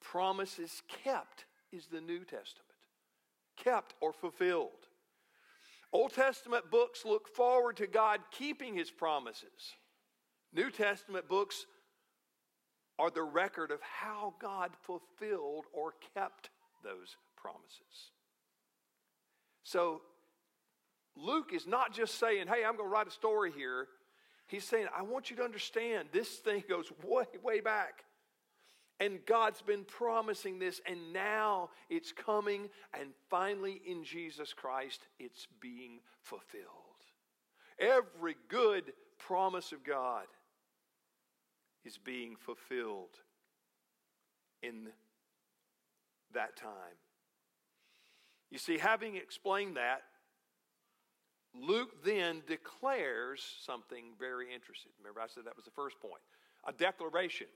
promises 0.00 0.82
kept 0.88 1.44
is 1.72 1.86
the 1.86 2.00
New 2.00 2.20
Testament. 2.20 2.68
Kept 3.56 3.94
or 4.00 4.12
fulfilled. 4.12 4.88
Old 5.92 6.14
Testament 6.14 6.70
books 6.70 7.04
look 7.04 7.28
forward 7.28 7.76
to 7.76 7.86
God 7.86 8.20
keeping 8.30 8.74
his 8.74 8.90
promises. 8.90 9.76
New 10.52 10.70
Testament 10.70 11.28
books 11.28 11.66
are 12.98 13.10
the 13.10 13.22
record 13.22 13.70
of 13.70 13.80
how 13.82 14.34
God 14.40 14.70
fulfilled 14.82 15.66
or 15.72 15.94
kept 16.14 16.50
those 16.82 17.16
promises. 17.36 18.12
So 19.64 20.02
Luke 21.16 21.52
is 21.54 21.66
not 21.66 21.92
just 21.92 22.18
saying, 22.18 22.46
hey, 22.46 22.64
I'm 22.64 22.76
going 22.76 22.88
to 22.88 22.92
write 22.92 23.08
a 23.08 23.12
story 23.12 23.52
here. 23.54 23.86
He's 24.46 24.64
saying, 24.64 24.86
I 24.96 25.02
want 25.02 25.30
you 25.30 25.36
to 25.36 25.42
understand 25.42 26.08
this 26.12 26.28
thing 26.28 26.64
goes 26.68 26.90
way, 27.04 27.24
way 27.42 27.60
back. 27.60 28.04
And 29.00 29.18
God's 29.26 29.62
been 29.62 29.84
promising 29.84 30.58
this, 30.58 30.80
and 30.86 31.12
now 31.12 31.70
it's 31.90 32.12
coming, 32.12 32.68
and 32.98 33.10
finally 33.30 33.80
in 33.86 34.04
Jesus 34.04 34.52
Christ, 34.52 35.00
it's 35.18 35.48
being 35.60 36.00
fulfilled. 36.20 36.64
Every 37.78 38.36
good 38.48 38.92
promise 39.18 39.72
of 39.72 39.82
God 39.82 40.26
is 41.84 41.98
being 41.98 42.36
fulfilled 42.36 43.16
in 44.62 44.88
that 46.32 46.56
time. 46.56 46.70
You 48.50 48.58
see, 48.58 48.78
having 48.78 49.16
explained 49.16 49.76
that, 49.76 50.02
Luke 51.54 52.04
then 52.04 52.42
declares 52.46 53.42
something 53.64 54.14
very 54.18 54.52
interesting. 54.52 54.92
Remember, 54.98 55.20
I 55.20 55.26
said 55.26 55.44
that 55.44 55.56
was 55.56 55.64
the 55.64 55.70
first 55.70 56.00
point 56.00 56.22
a 56.66 56.72
declaration. 56.72 57.48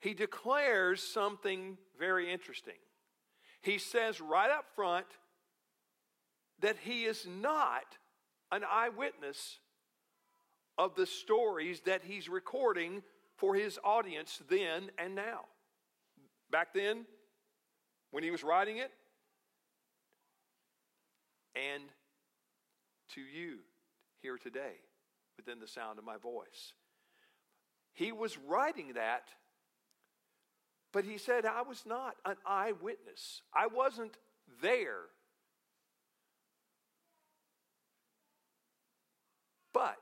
He 0.00 0.12
declares 0.12 1.02
something 1.02 1.78
very 1.98 2.30
interesting. 2.30 2.74
He 3.62 3.78
says 3.78 4.20
right 4.20 4.50
up 4.50 4.66
front 4.76 5.06
that 6.60 6.76
he 6.84 7.04
is 7.04 7.26
not 7.26 7.84
an 8.52 8.62
eyewitness 8.70 9.58
of 10.76 10.94
the 10.94 11.06
stories 11.06 11.80
that 11.86 12.02
he's 12.04 12.28
recording 12.28 13.02
for 13.36 13.54
his 13.54 13.78
audience 13.82 14.42
then 14.50 14.90
and 14.98 15.14
now. 15.14 15.46
Back 16.50 16.74
then, 16.74 17.06
when 18.10 18.22
he 18.22 18.30
was 18.30 18.44
writing 18.44 18.78
it, 18.78 18.92
and 21.56 21.84
to 23.14 23.20
you 23.20 23.58
here 24.22 24.38
today 24.38 24.74
within 25.36 25.60
the 25.60 25.66
sound 25.66 25.98
of 25.98 26.04
my 26.04 26.16
voice. 26.16 26.74
He 27.92 28.12
was 28.12 28.36
writing 28.38 28.94
that, 28.94 29.28
but 30.92 31.04
he 31.04 31.18
said, 31.18 31.44
I 31.44 31.62
was 31.62 31.84
not 31.86 32.16
an 32.24 32.36
eyewitness. 32.46 33.42
I 33.54 33.66
wasn't 33.66 34.16
there. 34.62 35.02
But 39.72 39.98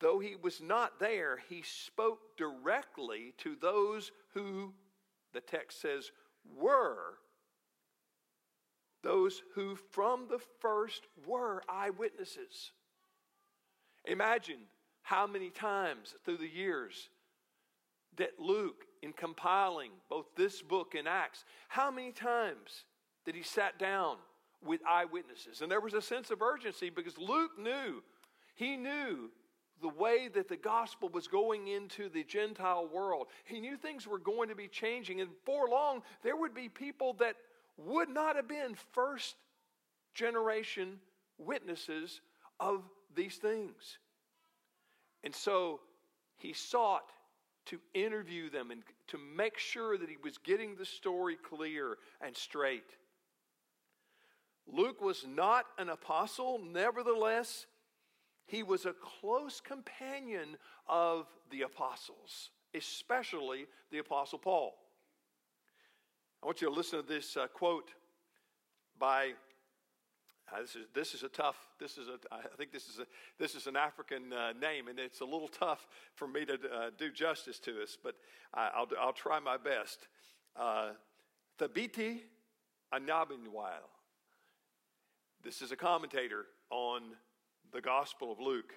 though 0.00 0.18
he 0.18 0.36
was 0.40 0.60
not 0.60 0.98
there, 1.00 1.38
he 1.48 1.62
spoke 1.62 2.36
directly 2.36 3.34
to 3.38 3.56
those 3.60 4.12
who, 4.34 4.74
the 5.32 5.40
text 5.40 5.80
says, 5.80 6.10
were 6.56 7.18
those 9.02 9.42
who 9.54 9.76
from 9.90 10.26
the 10.28 10.40
first 10.60 11.06
were 11.26 11.62
eyewitnesses. 11.68 12.72
Imagine 14.04 14.60
how 15.02 15.26
many 15.26 15.50
times 15.50 16.14
through 16.24 16.38
the 16.38 16.48
years 16.48 17.08
that 18.16 18.38
Luke, 18.38 18.84
in 19.02 19.12
compiling 19.12 19.90
both 20.08 20.26
this 20.36 20.62
book 20.62 20.94
and 20.94 21.08
Acts, 21.08 21.44
how 21.68 21.90
many 21.90 22.12
times 22.12 22.84
that 23.24 23.34
he 23.34 23.42
sat 23.42 23.78
down 23.78 24.16
with 24.64 24.80
eyewitnesses? 24.88 25.60
And 25.60 25.70
there 25.70 25.80
was 25.80 25.94
a 25.94 26.02
sense 26.02 26.30
of 26.30 26.42
urgency 26.42 26.90
because 26.90 27.18
Luke 27.18 27.58
knew, 27.58 28.02
he 28.54 28.76
knew 28.76 29.30
the 29.80 29.88
way 29.88 30.28
that 30.28 30.48
the 30.48 30.56
gospel 30.56 31.08
was 31.08 31.26
going 31.26 31.68
into 31.68 32.08
the 32.08 32.22
Gentile 32.22 32.86
world. 32.86 33.26
He 33.44 33.60
knew 33.60 33.76
things 33.76 34.06
were 34.06 34.18
going 34.18 34.48
to 34.48 34.54
be 34.54 34.68
changing, 34.68 35.20
and 35.20 35.30
before 35.30 35.68
long, 35.68 36.02
there 36.22 36.36
would 36.36 36.54
be 36.54 36.68
people 36.68 37.14
that 37.14 37.34
would 37.76 38.08
not 38.08 38.36
have 38.36 38.48
been 38.48 38.74
first 38.92 39.36
generation 40.14 40.98
witnesses 41.38 42.20
of 42.60 42.82
these 43.14 43.36
things. 43.36 43.98
And 45.24 45.34
so 45.34 45.80
he 46.36 46.52
sought 46.52 47.10
to 47.66 47.78
interview 47.94 48.50
them 48.50 48.70
and 48.70 48.82
to 49.08 49.18
make 49.18 49.58
sure 49.58 49.96
that 49.96 50.08
he 50.08 50.16
was 50.22 50.38
getting 50.38 50.74
the 50.74 50.84
story 50.84 51.36
clear 51.36 51.96
and 52.20 52.36
straight. 52.36 52.96
Luke 54.66 55.00
was 55.00 55.24
not 55.26 55.66
an 55.78 55.88
apostle, 55.88 56.60
nevertheless, 56.64 57.66
he 58.46 58.62
was 58.62 58.84
a 58.84 58.94
close 59.20 59.60
companion 59.60 60.56
of 60.88 61.26
the 61.50 61.62
apostles, 61.62 62.50
especially 62.74 63.66
the 63.90 63.98
apostle 63.98 64.38
Paul. 64.38 64.74
I 66.42 66.46
want 66.46 66.60
you 66.60 66.68
to 66.68 66.74
listen 66.74 67.00
to 67.00 67.06
this 67.06 67.36
uh, 67.36 67.46
quote 67.46 67.90
by 68.98 69.34
uh, 70.52 70.60
this 70.60 70.74
is 70.74 70.86
this 70.92 71.14
is 71.14 71.22
a 71.22 71.28
tough 71.28 71.56
this 71.78 71.96
is 71.96 72.08
a 72.08 72.18
I 72.34 72.40
think 72.56 72.72
this 72.72 72.88
is 72.88 72.98
a 72.98 73.06
this 73.38 73.54
is 73.54 73.68
an 73.68 73.76
African 73.76 74.32
uh, 74.32 74.52
name 74.60 74.88
and 74.88 74.98
it's 74.98 75.20
a 75.20 75.24
little 75.24 75.46
tough 75.46 75.86
for 76.16 76.26
me 76.26 76.44
to 76.46 76.54
uh, 76.54 76.90
do 76.98 77.12
justice 77.12 77.60
to 77.60 77.80
us, 77.80 77.96
but 78.02 78.16
I, 78.52 78.80
will 78.80 78.88
I'll 79.00 79.12
try 79.12 79.38
my 79.38 79.56
best. 79.56 80.08
Uh, 80.56 80.90
Thabiti 81.60 82.22
Anyabwile. 82.92 83.88
This 85.44 85.62
is 85.62 85.70
a 85.70 85.76
commentator 85.76 86.46
on 86.70 87.02
the 87.72 87.80
Gospel 87.80 88.32
of 88.32 88.40
Luke, 88.40 88.74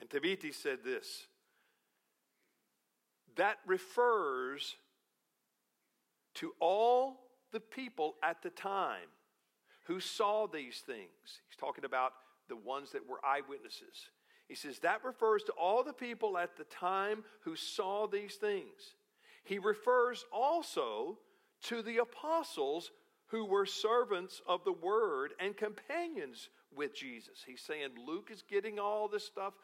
and 0.00 0.10
Thabiti 0.10 0.52
said 0.52 0.78
this. 0.84 1.26
That 3.36 3.58
refers 3.66 4.76
to 6.34 6.52
all 6.60 7.20
the 7.52 7.60
people 7.60 8.14
at 8.22 8.42
the 8.42 8.50
time 8.50 9.08
who 9.86 10.00
saw 10.00 10.46
these 10.46 10.82
things. 10.86 11.40
He's 11.48 11.56
talking 11.58 11.84
about 11.84 12.12
the 12.48 12.56
ones 12.56 12.92
that 12.92 13.08
were 13.08 13.20
eyewitnesses. 13.24 14.10
He 14.48 14.54
says 14.54 14.78
that 14.80 15.04
refers 15.04 15.42
to 15.44 15.52
all 15.52 15.82
the 15.82 15.92
people 15.92 16.36
at 16.36 16.56
the 16.56 16.64
time 16.64 17.24
who 17.44 17.56
saw 17.56 18.06
these 18.06 18.34
things. 18.34 18.96
He 19.44 19.58
refers 19.58 20.24
also 20.32 21.18
to 21.64 21.82
the 21.82 21.98
apostles 21.98 22.90
who 23.26 23.46
were 23.46 23.64
servants 23.64 24.42
of 24.46 24.62
the 24.64 24.72
word 24.72 25.32
and 25.40 25.56
companions 25.56 26.50
with 26.74 26.94
Jesus. 26.94 27.42
He's 27.46 27.62
saying 27.62 27.88
Luke 28.06 28.28
is 28.30 28.42
getting 28.42 28.78
all 28.78 29.08
this 29.08 29.24
stuff 29.24 29.54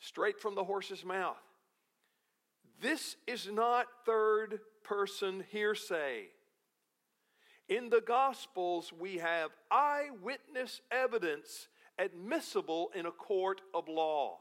straight 0.00 0.38
from 0.38 0.54
the 0.54 0.64
horse's 0.64 1.04
mouth. 1.04 1.36
This 2.80 3.16
is 3.26 3.48
not 3.50 3.86
third 4.04 4.60
person 4.82 5.44
hearsay. 5.50 6.26
In 7.68 7.88
the 7.88 8.00
Gospels, 8.00 8.92
we 8.92 9.16
have 9.18 9.50
eyewitness 9.70 10.80
evidence 10.90 11.68
admissible 11.98 12.90
in 12.94 13.06
a 13.06 13.10
court 13.10 13.60
of 13.74 13.88
law. 13.88 14.38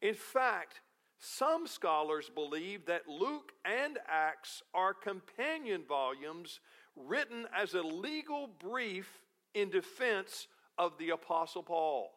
In 0.00 0.14
fact, 0.14 0.80
some 1.18 1.66
scholars 1.66 2.30
believe 2.34 2.86
that 2.86 3.08
Luke 3.08 3.52
and 3.64 3.98
Acts 4.08 4.62
are 4.74 4.94
companion 4.94 5.84
volumes 5.86 6.60
written 6.96 7.46
as 7.54 7.74
a 7.74 7.82
legal 7.82 8.48
brief 8.58 9.20
in 9.54 9.70
defense 9.70 10.48
of 10.78 10.96
the 10.98 11.10
Apostle 11.10 11.62
Paul. 11.62 12.10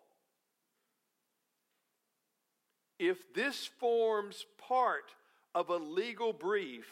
If 2.98 3.34
this 3.34 3.66
forms 3.66 4.46
part 4.58 5.14
of 5.54 5.70
a 5.70 5.78
legal 5.78 6.34
brief, 6.34 6.88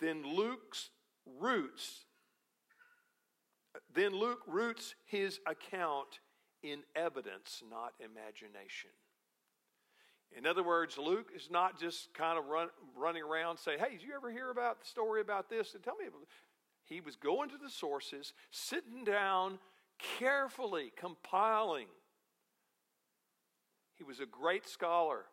then 0.00 0.24
Luke's 0.24 0.90
roots 1.38 2.04
then 3.94 4.12
Luke 4.12 4.42
roots 4.46 4.94
his 5.04 5.40
account 5.46 6.20
in 6.62 6.80
evidence, 6.94 7.62
not 7.70 7.92
imagination. 8.00 8.90
In 10.36 10.46
other 10.46 10.62
words, 10.62 10.96
Luke 10.96 11.30
is 11.34 11.50
not 11.50 11.78
just 11.78 12.14
kind 12.14 12.38
of 12.38 12.46
run, 12.46 12.68
running 12.96 13.22
around 13.22 13.58
saying, 13.58 13.78
Hey, 13.78 13.90
did 13.90 14.02
you 14.02 14.14
ever 14.16 14.30
hear 14.30 14.50
about 14.50 14.80
the 14.80 14.86
story 14.86 15.20
about 15.20 15.50
this? 15.50 15.74
And 15.74 15.82
tell 15.82 15.96
me. 15.96 16.06
He 16.84 17.00
was 17.00 17.16
going 17.16 17.50
to 17.50 17.58
the 17.58 17.70
sources, 17.70 18.32
sitting 18.50 19.04
down, 19.04 19.58
carefully 20.18 20.92
compiling. 20.96 21.86
He 24.02 24.08
was 24.08 24.18
a 24.18 24.26
great 24.26 24.66
scholar 24.66 25.26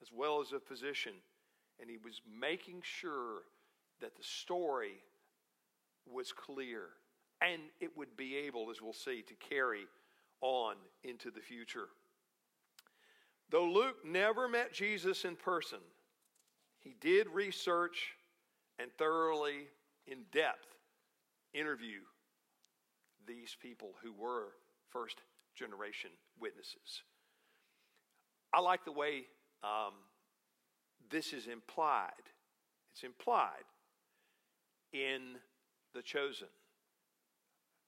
as 0.00 0.08
well 0.10 0.40
as 0.40 0.52
a 0.52 0.58
physician, 0.58 1.12
and 1.78 1.90
he 1.90 1.98
was 1.98 2.22
making 2.40 2.80
sure 2.82 3.42
that 4.00 4.16
the 4.16 4.22
story 4.22 4.94
was 6.10 6.32
clear 6.32 6.84
and 7.42 7.60
it 7.82 7.94
would 7.98 8.16
be 8.16 8.34
able, 8.36 8.70
as 8.70 8.80
we'll 8.80 8.94
see, 8.94 9.20
to 9.20 9.34
carry 9.34 9.82
on 10.40 10.76
into 11.02 11.30
the 11.30 11.42
future. 11.42 11.88
Though 13.50 13.66
Luke 13.66 13.96
never 14.06 14.48
met 14.48 14.72
Jesus 14.72 15.26
in 15.26 15.36
person, 15.36 15.80
he 16.80 16.94
did 17.02 17.28
research 17.28 18.14
and 18.78 18.90
thoroughly, 18.96 19.66
in 20.06 20.20
depth, 20.32 20.78
interview 21.52 22.00
these 23.26 23.54
people 23.60 23.90
who 24.02 24.14
were 24.14 24.52
first 24.90 25.18
generation 25.54 26.08
witnesses. 26.40 27.02
I 28.54 28.60
like 28.60 28.84
the 28.84 28.92
way 28.92 29.24
um, 29.64 29.94
this 31.10 31.32
is 31.32 31.48
implied. 31.48 32.12
It's 32.92 33.02
implied 33.02 33.64
in 34.92 35.36
the 35.92 36.02
chosen. 36.02 36.46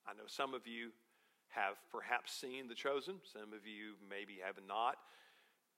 I 0.08 0.14
know 0.14 0.26
some 0.26 0.54
of 0.54 0.66
you 0.66 0.90
have 1.50 1.76
perhaps 1.92 2.32
seen 2.32 2.66
the 2.66 2.74
chosen, 2.74 3.14
some 3.32 3.52
of 3.52 3.64
you 3.64 3.94
maybe 4.10 4.38
have 4.44 4.56
not. 4.66 4.96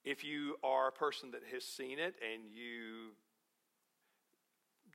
If 0.05 0.24
you 0.24 0.57
are 0.64 0.88
a 0.88 0.92
person 0.92 1.33
that 1.33 1.42
has 1.53 1.64
seen 1.64 1.98
it 1.98 2.14
and 2.22 2.44
you 2.51 3.12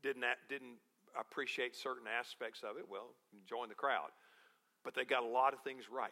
didn't, 0.02 0.26
didn't 0.50 0.78
appreciate 1.20 1.76
certain 1.76 2.08
aspects 2.08 2.62
of 2.68 2.78
it, 2.78 2.86
well, 2.90 3.12
join 3.48 3.70
the 3.70 3.76
crowd. 3.76 4.10
But 4.84 4.96
they 4.96 5.06
got 5.06 5.22
a 5.22 5.28
lot 5.28 5.54
of 5.54 5.60
things 5.62 5.84
right. 5.92 6.12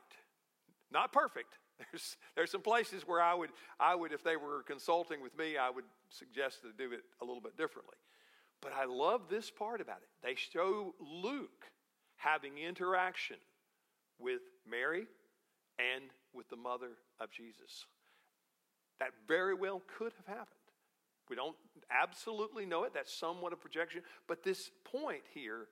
Not 0.91 1.11
perfect. 1.11 1.57
There's, 1.91 2.17
there's 2.35 2.51
some 2.51 2.61
places 2.61 3.07
where 3.07 3.21
I 3.21 3.33
would, 3.33 3.49
I 3.79 3.95
would, 3.95 4.11
if 4.11 4.23
they 4.23 4.35
were 4.35 4.63
consulting 4.63 5.21
with 5.21 5.37
me, 5.37 5.57
I 5.57 5.69
would 5.69 5.85
suggest 6.09 6.61
to 6.61 6.71
do 6.77 6.93
it 6.93 7.01
a 7.21 7.25
little 7.25 7.41
bit 7.41 7.57
differently. 7.57 7.95
But 8.61 8.73
I 8.73 8.85
love 8.85 9.21
this 9.29 9.49
part 9.49 9.81
about 9.81 9.97
it. 9.97 10.09
They 10.23 10.35
show 10.35 10.93
Luke 10.99 11.65
having 12.17 12.57
interaction 12.57 13.37
with 14.19 14.41
Mary 14.69 15.07
and 15.79 16.03
with 16.33 16.47
the 16.49 16.55
mother 16.55 16.91
of 17.19 17.31
Jesus. 17.31 17.85
That 18.99 19.09
very 19.27 19.55
well 19.55 19.81
could 19.97 20.13
have 20.17 20.27
happened. 20.27 20.47
We 21.29 21.35
don't 21.35 21.55
absolutely 21.89 22.65
know 22.65 22.83
it. 22.83 22.93
That's 22.93 23.13
somewhat 23.13 23.53
a 23.53 23.55
projection. 23.55 24.01
But 24.27 24.43
this 24.43 24.69
point 24.83 25.23
here 25.33 25.67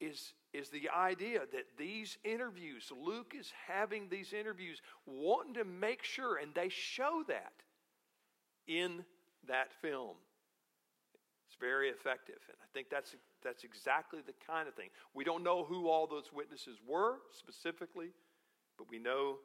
is, 0.00 0.34
is 0.52 0.68
the 0.68 0.88
idea 0.90 1.40
that 1.52 1.66
these 1.78 2.18
interviews, 2.24 2.90
Luke 3.04 3.34
is 3.38 3.52
having 3.66 4.08
these 4.08 4.32
interviews, 4.32 4.80
wanting 5.06 5.54
to 5.54 5.64
make 5.64 6.02
sure, 6.02 6.36
and 6.36 6.54
they 6.54 6.68
show 6.68 7.22
that 7.28 7.52
in 8.66 9.04
that 9.48 9.72
film. 9.80 10.16
It's 11.48 11.56
very 11.60 11.88
effective. 11.88 12.40
And 12.48 12.56
I 12.62 12.66
think 12.74 12.88
that's, 12.90 13.14
that's 13.42 13.64
exactly 13.64 14.20
the 14.26 14.34
kind 14.46 14.68
of 14.68 14.74
thing. 14.74 14.88
We 15.14 15.24
don't 15.24 15.44
know 15.44 15.64
who 15.64 15.88
all 15.88 16.06
those 16.06 16.32
witnesses 16.32 16.78
were 16.86 17.18
specifically, 17.30 18.10
but 18.76 18.90
we 18.90 18.98
know 18.98 19.36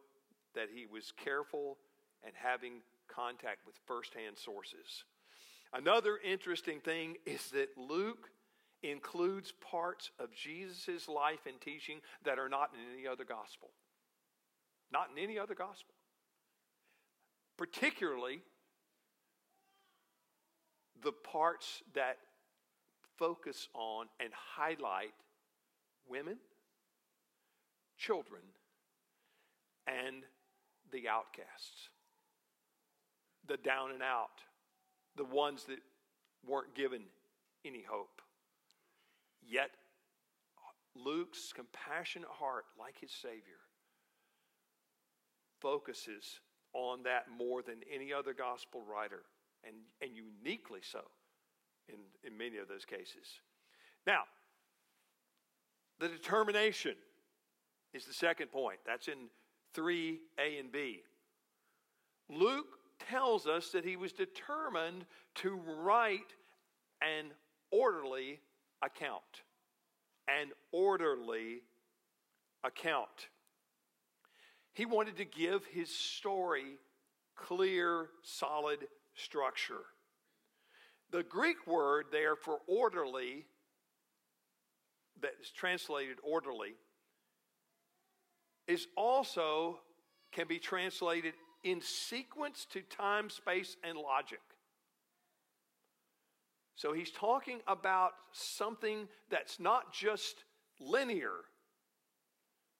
that 0.56 0.68
he 0.74 0.86
was 0.86 1.14
careful 1.24 1.78
and 2.24 2.34
having 2.36 2.82
contact 3.08 3.66
with 3.66 3.76
firsthand 3.86 4.38
sources. 4.38 5.06
Another 5.74 6.20
interesting 6.24 6.80
thing 6.82 7.16
is 7.26 7.50
that 7.52 7.70
Luke 7.78 8.30
includes 8.84 9.54
parts 9.72 10.12
of 10.20 10.34
Jesus' 10.34 11.08
life 11.08 11.46
and 11.46 11.60
teaching 11.62 12.00
that 12.26 12.40
are 12.40 12.50
not 12.50 12.72
in 12.74 12.98
any 12.98 13.08
other 13.08 13.24
gospel. 13.24 13.70
Not 14.92 15.10
in 15.16 15.24
any 15.24 15.38
other 15.38 15.56
gospel. 15.56 15.94
Particularly 17.58 18.42
the 21.04 21.12
parts 21.12 21.84
that 21.94 22.18
focus 23.18 23.68
on 23.74 24.08
and 24.20 24.32
highlight 24.34 25.14
women, 26.10 26.38
children, 27.98 28.42
and 29.88 30.24
the 30.92 31.08
outcasts, 31.08 31.90
the 33.48 33.58
down 33.58 33.92
and 33.92 34.02
out, 34.02 34.42
the 35.16 35.24
ones 35.24 35.66
that 35.66 35.80
weren't 36.48 36.76
given 36.76 37.02
any 37.66 37.84
hope. 37.88 38.22
Yet, 39.48 39.72
Luke's 40.96 41.54
compassionate 41.54 42.30
heart, 42.30 42.66
like 42.80 43.00
his 43.00 43.12
Savior, 43.12 43.62
focuses 45.60 46.40
on 46.74 47.04
that 47.04 47.26
more 47.38 47.62
than 47.62 47.78
any 47.94 48.14
other 48.14 48.34
gospel 48.34 48.82
writer, 48.88 49.24
and, 49.64 49.76
and 50.02 50.12
uniquely 50.16 50.80
so 50.82 51.02
in, 51.90 51.96
in 52.24 52.38
many 52.38 52.58
of 52.58 52.68
those 52.68 52.86
cases. 52.86 53.40
Now, 54.08 54.22
the 56.00 56.08
determination 56.08 56.96
is 57.94 58.06
the 58.06 58.14
second 58.14 58.52
point. 58.52 58.80
That's 58.86 59.08
in 59.08 59.30
3a 59.76 60.60
and 60.60 60.72
b. 60.72 61.02
Luke 62.30 62.80
tells 63.10 63.48
us 63.48 63.70
that 63.72 63.84
he 63.84 63.96
was 63.96 64.12
determined 64.12 65.06
to 65.36 65.60
write 65.80 66.36
an 67.02 67.32
orderly 67.72 68.40
account. 68.84 69.44
An 70.28 70.52
orderly 70.72 71.62
account. 72.64 73.30
He 74.74 74.86
wanted 74.86 75.18
to 75.18 75.26
give 75.26 75.66
his 75.66 75.94
story 75.94 76.78
clear, 77.36 78.08
solid 78.24 78.80
structure. 79.16 79.84
The 81.12 81.24
Greek 81.24 81.68
word 81.68 82.06
there 82.12 82.36
for 82.36 82.60
orderly, 82.68 83.46
that 85.22 85.34
is 85.42 85.50
translated 85.50 86.18
orderly, 86.24 86.76
is 88.68 88.88
also 88.96 89.80
can 90.32 90.48
be 90.48 90.60
translated 90.60 91.34
in 91.64 91.82
sequence 91.82 92.66
to 92.72 92.82
time, 92.82 93.30
space, 93.30 93.76
and 93.84 93.98
logic. 93.98 94.40
So 96.82 96.94
he's 96.94 97.12
talking 97.12 97.60
about 97.68 98.14
something 98.32 99.08
that's 99.30 99.60
not 99.60 99.94
just 99.94 100.46
linear. 100.80 101.46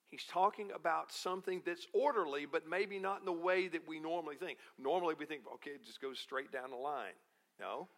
He's 0.08 0.26
talking 0.26 0.72
about 0.74 1.12
something 1.12 1.62
that's 1.68 1.86
orderly, 1.94 2.48
but 2.52 2.68
maybe 2.68 2.98
not 2.98 3.20
in 3.20 3.26
the 3.26 3.32
way 3.32 3.68
that 3.68 3.88
we 3.88 4.00
normally 4.00 4.38
think. 4.38 4.58
Normally 4.80 5.14
we 5.20 5.28
think, 5.28 5.42
okay, 5.54 5.70
it 5.76 5.86
just 5.86 6.02
goes 6.02 6.18
straight 6.18 6.52
down 6.52 6.72
the 6.72 6.78
line. 6.78 7.14
No, 7.60 7.90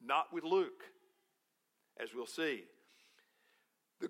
not 0.00 0.26
with 0.32 0.44
Luke, 0.44 0.84
as 2.00 2.10
we'll 2.14 2.24
see. 2.24 2.62
The, 4.00 4.08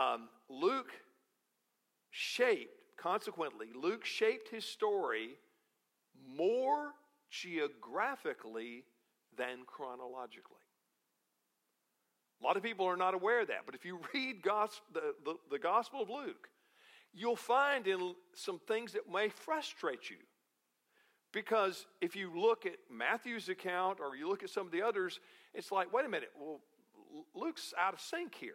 um, 0.00 0.28
Luke 0.48 0.92
shaped, 2.12 2.70
consequently, 2.96 3.66
Luke 3.74 4.04
shaped 4.04 4.48
his 4.48 4.64
story 4.64 5.30
more 6.24 6.92
geographically 7.32 8.84
than 9.38 9.64
chronologically. 9.66 10.56
A 12.40 12.44
lot 12.44 12.56
of 12.56 12.62
people 12.62 12.86
are 12.86 12.96
not 12.96 13.14
aware 13.14 13.40
of 13.40 13.48
that, 13.48 13.62
but 13.66 13.74
if 13.74 13.84
you 13.84 13.98
read 14.14 14.42
the, 14.44 15.14
the, 15.24 15.34
the 15.50 15.58
Gospel 15.58 16.02
of 16.02 16.10
Luke, 16.10 16.48
you'll 17.12 17.36
find 17.36 17.86
in 17.86 18.14
some 18.34 18.60
things 18.68 18.92
that 18.92 19.10
may 19.10 19.28
frustrate 19.28 20.10
you. 20.10 20.18
Because 21.32 21.86
if 22.00 22.16
you 22.16 22.30
look 22.34 22.64
at 22.64 22.76
Matthew's 22.90 23.48
account 23.48 23.98
or 24.00 24.16
you 24.16 24.28
look 24.28 24.42
at 24.42 24.50
some 24.50 24.66
of 24.66 24.72
the 24.72 24.82
others, 24.82 25.20
it's 25.52 25.72
like, 25.72 25.92
wait 25.92 26.06
a 26.06 26.08
minute, 26.08 26.30
well, 26.40 26.60
Luke's 27.34 27.74
out 27.78 27.94
of 27.94 28.00
sync 28.00 28.34
here. 28.34 28.54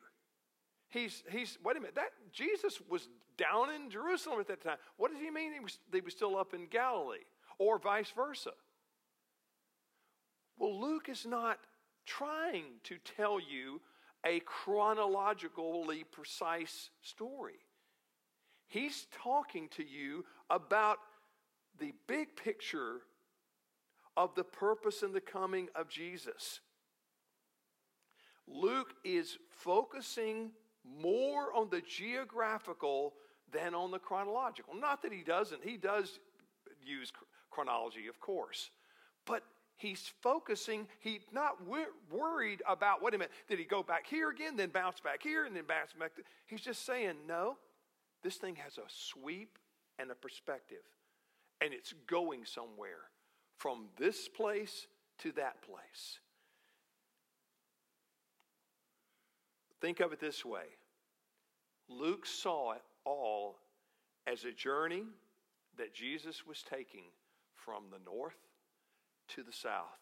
He's, 0.90 1.24
he's 1.30 1.58
wait 1.64 1.76
a 1.76 1.80
minute, 1.80 1.96
that 1.96 2.12
Jesus 2.32 2.80
was 2.90 3.10
down 3.38 3.72
in 3.72 3.90
Jerusalem 3.90 4.40
at 4.40 4.48
that 4.48 4.64
time. 4.64 4.78
What 4.98 5.12
does 5.12 5.20
he 5.20 5.30
mean 5.30 5.54
he 5.54 5.60
was, 5.60 5.80
he 5.92 6.02
was 6.02 6.14
still 6.14 6.38
up 6.38 6.54
in 6.54 6.68
Galilee? 6.68 7.26
Or 7.58 7.80
vice 7.80 8.12
versa. 8.16 8.52
Well, 10.58 10.80
Luke 10.80 11.10
is 11.10 11.26
not 11.26 11.60
trying 12.06 12.80
to 12.84 12.98
tell 13.18 13.40
you 13.40 13.82
a 14.26 14.40
chronologically 14.42 16.04
precise 16.12 16.90
story. 17.02 17.60
He's 18.68 19.08
talking 19.12 19.68
to 19.70 19.84
you 19.84 20.26
about 20.50 20.98
the 21.80 21.94
big 22.08 22.36
picture 22.36 23.02
of 24.16 24.36
the 24.36 24.44
purpose 24.44 25.04
and 25.04 25.14
the 25.14 25.22
coming 25.22 25.70
of 25.76 25.90
Jesus. 25.90 26.60
Luke 28.48 28.94
is 29.04 29.38
focusing 29.50 30.52
more 30.86 31.54
on 31.54 31.70
the 31.70 31.82
geographical 31.82 33.14
than 33.52 33.74
on 33.74 33.92
the 33.92 34.00
chronological. 34.00 34.74
Not 34.76 35.02
that 35.04 35.14
he 35.14 35.24
doesn't, 35.24 35.64
he 35.64 35.78
does 35.78 36.20
use 36.86 37.12
chronology, 37.50 38.08
of 38.08 38.20
course. 38.20 38.70
He's 39.76 40.12
focusing, 40.22 40.88
he's 41.00 41.24
not 41.32 41.58
worried 42.10 42.62
about, 42.68 43.02
wait 43.02 43.14
a 43.16 43.18
minute, 43.18 43.32
did 43.50 43.60
he 43.60 43.66
go 43.66 43.84
back 43.84 44.08
here 44.08 44.30
again, 44.30 44.56
then 44.56 44.70
bounce 44.70 45.00
back 45.00 45.22
here, 45.22 45.46
and 45.46 45.56
then 45.56 45.66
bounce 45.68 45.92
back? 45.94 46.12
He's 46.46 46.62
just 46.62 46.86
saying, 46.86 47.16
no, 47.28 47.58
this 48.22 48.36
thing 48.36 48.56
has 48.58 48.78
a 48.78 48.88
sweep 48.88 49.58
and 50.00 50.10
a 50.10 50.16
perspective 50.16 50.84
and 51.64 51.74
it's 51.74 51.94
going 52.08 52.46
somewhere 52.46 53.10
from 53.58 53.86
this 53.98 54.28
place 54.28 54.88
to 55.20 55.32
that 55.34 55.62
place. 55.62 56.20
Think 59.80 60.00
of 60.00 60.14
it 60.14 60.20
this 60.20 60.46
way 60.46 60.66
Luke 61.90 62.26
saw 62.26 62.74
it 62.74 62.82
all 63.06 63.60
as 64.28 64.46
a 64.46 64.52
journey 64.52 65.04
that 65.78 65.94
Jesus 65.94 66.46
was 66.46 66.64
taking 66.64 67.06
from 67.54 67.84
the 67.92 68.00
north 68.06 68.38
to 69.30 69.44
the 69.44 69.52
south, 69.52 70.00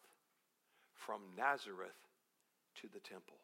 from 0.94 1.20
Nazareth 1.36 1.90
to 2.80 2.88
the 2.92 3.00
temple. 3.00 3.36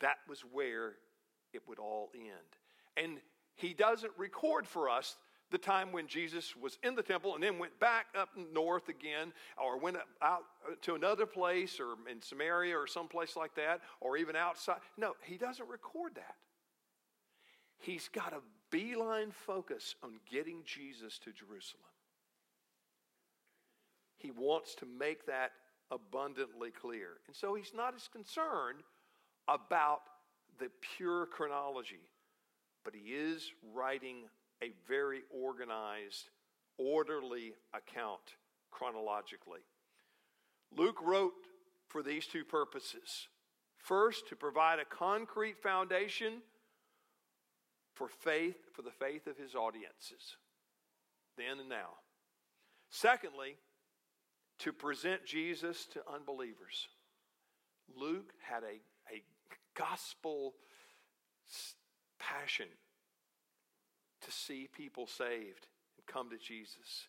That 0.00 0.16
was 0.28 0.40
where 0.40 0.94
it 1.52 1.62
would 1.68 1.78
all 1.78 2.10
end. 2.14 2.30
And 2.96 3.18
he 3.56 3.74
doesn't 3.74 4.12
record 4.16 4.66
for 4.66 4.88
us 4.88 5.16
the 5.50 5.58
time 5.58 5.90
when 5.90 6.06
Jesus 6.06 6.54
was 6.54 6.78
in 6.84 6.94
the 6.94 7.02
temple 7.02 7.34
and 7.34 7.42
then 7.42 7.58
went 7.58 7.78
back 7.80 8.06
up 8.16 8.28
north 8.52 8.88
again, 8.88 9.32
or 9.60 9.78
went 9.78 9.96
out 10.22 10.44
to 10.82 10.94
another 10.94 11.26
place, 11.26 11.80
or 11.80 11.94
in 12.08 12.22
Samaria, 12.22 12.78
or 12.78 12.86
someplace 12.86 13.36
like 13.36 13.54
that, 13.56 13.80
or 14.00 14.16
even 14.16 14.36
outside. 14.36 14.78
No, 14.96 15.14
he 15.22 15.36
doesn't 15.36 15.68
record 15.68 16.14
that. 16.14 16.36
He's 17.78 18.08
got 18.08 18.32
a 18.32 18.40
beeline 18.70 19.32
focus 19.32 19.96
on 20.04 20.20
getting 20.30 20.62
Jesus 20.64 21.18
to 21.18 21.32
Jerusalem. 21.32 21.82
He 24.20 24.30
wants 24.30 24.74
to 24.76 24.86
make 24.86 25.26
that 25.26 25.52
abundantly 25.90 26.70
clear. 26.70 27.08
And 27.26 27.34
so 27.34 27.54
he's 27.54 27.72
not 27.74 27.94
as 27.94 28.06
concerned 28.06 28.82
about 29.48 30.00
the 30.58 30.70
pure 30.96 31.26
chronology, 31.26 32.10
but 32.84 32.94
he 32.94 33.12
is 33.14 33.50
writing 33.74 34.24
a 34.62 34.72
very 34.86 35.22
organized, 35.30 36.28
orderly 36.76 37.54
account 37.72 38.20
chronologically. 38.70 39.60
Luke 40.76 40.98
wrote 41.02 41.32
for 41.88 42.02
these 42.02 42.26
two 42.26 42.44
purposes. 42.44 43.28
First, 43.78 44.28
to 44.28 44.36
provide 44.36 44.78
a 44.78 44.84
concrete 44.84 45.58
foundation 45.58 46.42
for 47.94 48.08
faith, 48.08 48.56
for 48.74 48.82
the 48.82 48.90
faith 48.90 49.26
of 49.26 49.38
his 49.38 49.54
audiences, 49.54 50.36
then 51.36 51.58
and 51.58 51.68
now. 51.68 51.96
Secondly, 52.90 53.56
to 54.60 54.72
present 54.72 55.24
Jesus 55.24 55.86
to 55.86 56.00
unbelievers. 56.12 56.88
Luke 57.96 58.32
had 58.40 58.62
a, 58.62 58.80
a 59.14 59.22
gospel 59.74 60.54
passion 62.18 62.66
to 64.20 64.30
see 64.30 64.68
people 64.76 65.06
saved 65.06 65.66
and 65.96 66.06
come 66.06 66.30
to 66.30 66.36
Jesus. 66.36 67.08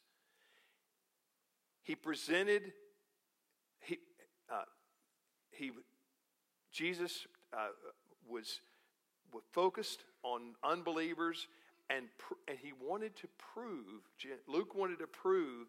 He 1.83 1.95
presented, 1.95 2.71
he, 3.81 3.97
uh, 4.49 4.63
he, 5.51 5.71
Jesus 6.71 7.27
uh, 7.53 7.67
was, 8.29 8.61
was 9.33 9.43
focused 9.51 10.05
on 10.23 10.55
unbelievers 10.63 11.47
and, 11.89 12.05
and 12.47 12.57
he 12.61 12.71
wanted 12.81 13.15
to 13.17 13.27
prove, 13.53 14.03
Luke 14.47 14.73
wanted 14.75 14.99
to 14.99 15.07
prove 15.07 15.67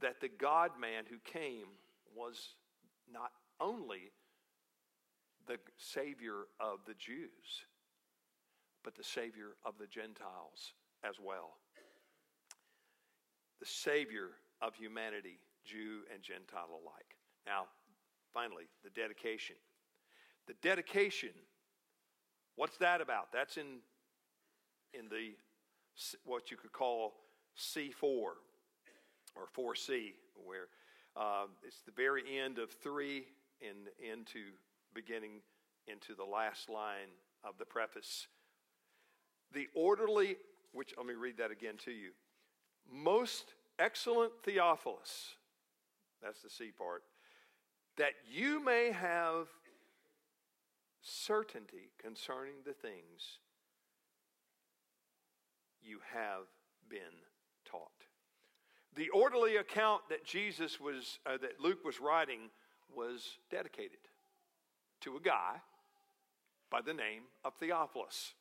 that 0.00 0.20
the 0.20 0.28
God 0.28 0.72
man 0.80 1.04
who 1.08 1.16
came 1.24 1.66
was 2.14 2.54
not 3.10 3.30
only 3.60 4.12
the 5.46 5.58
Savior 5.76 6.46
of 6.60 6.80
the 6.86 6.94
Jews, 6.94 7.64
but 8.84 8.94
the 8.94 9.04
Savior 9.04 9.56
of 9.64 9.74
the 9.78 9.86
Gentiles 9.86 10.74
as 11.04 11.16
well. 11.22 11.56
The 13.60 13.66
Savior 13.66 14.30
of 14.60 14.74
humanity, 14.74 15.38
Jew 15.64 16.00
and 16.12 16.22
Gentile 16.22 16.68
alike. 16.70 17.16
Now, 17.46 17.64
finally, 18.34 18.64
the 18.84 18.90
dedication. 18.90 19.56
The 20.46 20.54
dedication, 20.62 21.30
what's 22.54 22.76
that 22.78 23.00
about? 23.00 23.32
That's 23.32 23.56
in, 23.56 23.78
in 24.94 25.08
the 25.08 25.32
what 26.24 26.50
you 26.50 26.56
could 26.56 26.72
call 26.72 27.14
C4 27.58 28.34
or 29.36 29.46
4C, 29.56 30.14
where 30.44 30.68
uh, 31.16 31.46
it's 31.62 31.82
the 31.82 31.92
very 31.92 32.38
end 32.38 32.58
of 32.58 32.70
3 32.70 33.24
and 33.62 33.88
into 34.00 34.50
beginning 34.94 35.40
into 35.86 36.14
the 36.14 36.24
last 36.24 36.68
line 36.68 37.12
of 37.44 37.58
the 37.58 37.64
preface. 37.64 38.26
The 39.52 39.68
orderly, 39.74 40.36
which 40.72 40.94
let 40.96 41.06
me 41.06 41.14
read 41.14 41.38
that 41.38 41.50
again 41.50 41.76
to 41.84 41.90
you. 41.90 42.10
Most 42.90 43.54
excellent 43.78 44.32
Theophilus, 44.42 45.34
that's 46.22 46.42
the 46.42 46.50
C 46.50 46.70
part, 46.76 47.02
that 47.96 48.12
you 48.30 48.62
may 48.62 48.90
have 48.92 49.46
certainty 51.02 51.90
concerning 52.02 52.54
the 52.64 52.72
things 52.72 53.38
you 55.82 55.98
have 56.12 56.46
been. 56.88 57.25
The 58.96 59.10
orderly 59.10 59.56
account 59.56 60.02
that 60.08 60.24
Jesus 60.24 60.80
was, 60.80 61.18
uh, 61.26 61.36
that 61.42 61.60
Luke 61.60 61.84
was 61.84 62.00
writing, 62.00 62.48
was 62.94 63.38
dedicated 63.50 63.98
to 65.02 65.16
a 65.16 65.20
guy 65.20 65.56
by 66.70 66.80
the 66.80 66.94
name 66.94 67.22
of 67.44 67.52
Theophilus. 67.60 68.32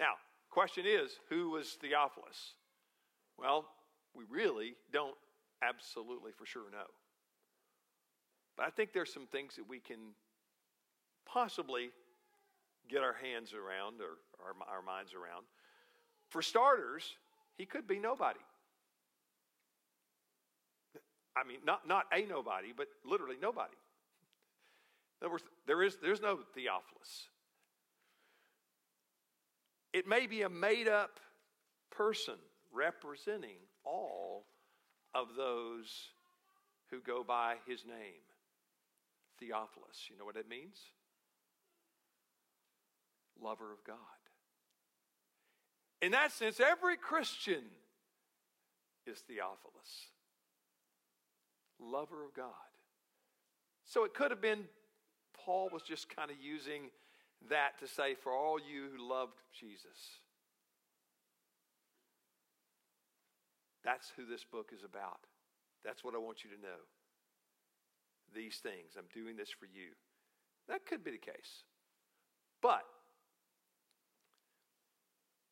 Now, 0.00 0.14
question 0.50 0.84
is, 0.86 1.12
who 1.28 1.50
was 1.50 1.76
Theophilus? 1.80 2.54
Well, 3.38 3.66
we 4.14 4.24
really 4.30 4.74
don't 4.90 5.16
absolutely 5.62 6.32
for 6.32 6.46
sure 6.46 6.70
know. 6.72 6.86
But 8.56 8.66
I 8.66 8.70
think 8.70 8.94
there's 8.94 9.12
some 9.12 9.26
things 9.26 9.56
that 9.56 9.68
we 9.68 9.80
can 9.80 9.98
possibly 11.26 11.90
get 12.88 13.02
our 13.02 13.12
hands 13.12 13.52
around 13.52 14.00
or 14.00 14.16
our, 14.42 14.76
our 14.76 14.82
minds 14.82 15.12
around. 15.12 15.44
For 16.30 16.40
starters, 16.40 17.16
he 17.58 17.66
could 17.66 17.86
be 17.86 17.98
nobody. 17.98 18.40
I 21.36 21.46
mean, 21.46 21.58
not, 21.64 21.86
not 21.86 22.06
a 22.12 22.24
nobody, 22.24 22.72
but 22.74 22.88
literally 23.04 23.36
nobody. 23.40 23.76
In 25.20 25.26
other 25.26 25.32
words, 25.32 25.44
there 25.66 25.82
is, 25.82 25.96
there's 26.00 26.20
no 26.20 26.38
Theophilus. 26.54 27.28
It 29.92 30.06
may 30.06 30.26
be 30.26 30.42
a 30.42 30.48
made 30.48 30.88
up 30.88 31.20
person 31.90 32.34
representing 32.72 33.56
all 33.84 34.44
of 35.14 35.28
those 35.36 36.10
who 36.90 37.00
go 37.00 37.24
by 37.24 37.56
his 37.66 37.84
name. 37.86 38.22
Theophilus. 39.38 40.08
You 40.10 40.18
know 40.18 40.24
what 40.24 40.36
it 40.36 40.48
means? 40.48 40.78
Lover 43.42 43.72
of 43.72 43.84
God. 43.84 43.96
In 46.02 46.12
that 46.12 46.32
sense, 46.32 46.60
every 46.60 46.96
Christian 46.96 47.64
is 49.06 49.18
Theophilus, 49.20 50.10
lover 51.80 52.24
of 52.24 52.34
God. 52.34 52.52
So 53.84 54.04
it 54.04 54.14
could 54.14 54.30
have 54.30 54.40
been 54.40 54.64
Paul 55.46 55.68
was 55.72 55.82
just 55.82 56.14
kind 56.14 56.30
of 56.30 56.36
using 56.42 56.90
that 57.48 57.78
to 57.78 57.86
say, 57.86 58.14
for 58.14 58.32
all 58.32 58.58
you 58.58 58.88
who 58.92 59.08
loved 59.08 59.38
Jesus. 59.58 60.20
That's 63.84 64.10
who 64.16 64.26
this 64.26 64.42
book 64.42 64.72
is 64.74 64.82
about. 64.82 65.20
That's 65.84 66.02
what 66.02 66.14
I 66.14 66.18
want 66.18 66.42
you 66.42 66.50
to 66.50 66.60
know. 66.60 66.82
These 68.34 68.56
things. 68.56 68.96
I'm 68.98 69.04
doing 69.14 69.36
this 69.36 69.50
for 69.50 69.66
you. 69.66 69.94
That 70.68 70.84
could 70.84 71.04
be 71.04 71.12
the 71.12 71.18
case. 71.18 71.62
But, 72.60 72.82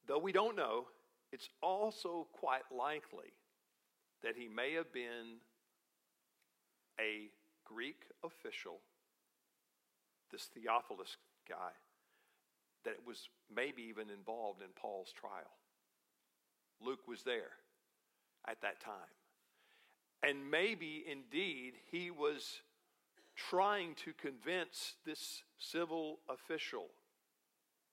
though 0.09 0.19
we 0.19 0.33
don't 0.33 0.57
know, 0.57 0.87
it's 1.33 1.49
also 1.63 2.27
quite 2.33 2.65
likely 2.77 3.33
that 4.25 4.35
he 4.37 4.49
may 4.49 4.73
have 4.73 4.93
been 4.93 5.39
a 7.01 7.29
Greek 7.65 8.03
official 8.23 8.81
this 10.31 10.49
Theophilus 10.55 11.17
guy 11.49 11.73
that 12.85 12.97
was 13.07 13.29
maybe 13.55 13.83
even 13.83 14.11
involved 14.11 14.61
in 14.61 14.69
Paul's 14.77 15.13
trial. 15.13 15.53
Luke 16.85 17.07
was 17.09 17.23
there 17.23 17.53
at 18.47 18.61
that 18.63 18.81
time. 18.81 19.15
And 20.23 20.51
maybe 20.51 21.05
indeed 21.11 21.75
he 21.91 22.11
was 22.11 22.61
trying 23.37 23.95
to 24.05 24.13
convince 24.15 24.95
this 25.07 25.43
civil 25.59 26.19
official 26.29 26.87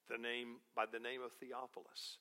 the 0.09 0.17
name 0.17 0.55
by 0.75 0.85
the 0.91 0.99
name 0.99 1.21
of 1.23 1.31
Theophilus 1.33 2.17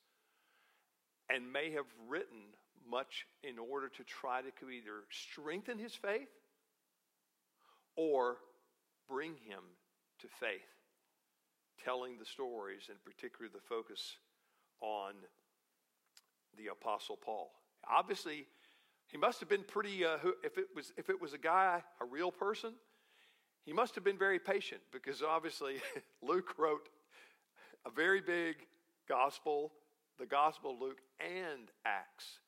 and 1.29 1.53
may 1.53 1.71
have 1.73 1.87
written 2.09 2.55
much 2.88 3.27
in 3.43 3.59
order 3.59 3.88
to 3.88 4.05
try 4.05 4.40
to 4.43 4.69
either 4.69 5.05
strengthen 5.11 5.79
his 5.79 5.95
faith 5.95 6.29
or 8.00 8.38
bring 9.06 9.32
him 9.32 9.60
to 10.20 10.26
faith, 10.26 10.72
telling 11.84 12.16
the 12.18 12.24
stories, 12.24 12.84
and 12.88 12.96
particularly 13.04 13.52
the 13.52 13.60
focus 13.60 14.16
on 14.80 15.12
the 16.56 16.68
Apostle 16.68 17.18
Paul. 17.22 17.50
Obviously, 17.86 18.46
he 19.08 19.18
must 19.18 19.38
have 19.40 19.50
been 19.50 19.64
pretty. 19.64 20.06
Uh, 20.06 20.16
if 20.42 20.56
it 20.56 20.68
was 20.74 20.94
if 20.96 21.10
it 21.10 21.20
was 21.20 21.34
a 21.34 21.38
guy, 21.38 21.82
a 22.00 22.06
real 22.06 22.32
person, 22.32 22.72
he 23.66 23.72
must 23.74 23.94
have 23.96 24.04
been 24.04 24.18
very 24.18 24.38
patient 24.38 24.80
because 24.92 25.22
obviously 25.22 25.76
Luke 26.22 26.58
wrote 26.58 26.88
a 27.84 27.90
very 27.90 28.22
big 28.22 28.56
gospel, 29.06 29.72
the 30.18 30.24
Gospel 30.26 30.72
of 30.72 30.80
Luke 30.80 31.00
and 31.20 31.68
Acts, 31.84 32.38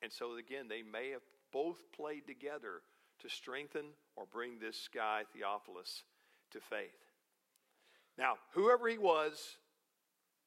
and 0.00 0.10
so 0.10 0.36
again 0.36 0.68
they 0.68 0.82
may 0.82 1.10
have 1.10 1.22
both 1.52 1.82
played 1.94 2.26
together 2.26 2.80
to 3.20 3.28
strengthen 3.28 3.86
or 4.16 4.24
bring 4.32 4.58
this 4.58 4.88
guy 4.92 5.22
Theophilus 5.32 6.02
to 6.52 6.60
faith. 6.60 6.88
Now, 8.18 8.34
whoever 8.52 8.88
he 8.88 8.98
was, 8.98 9.56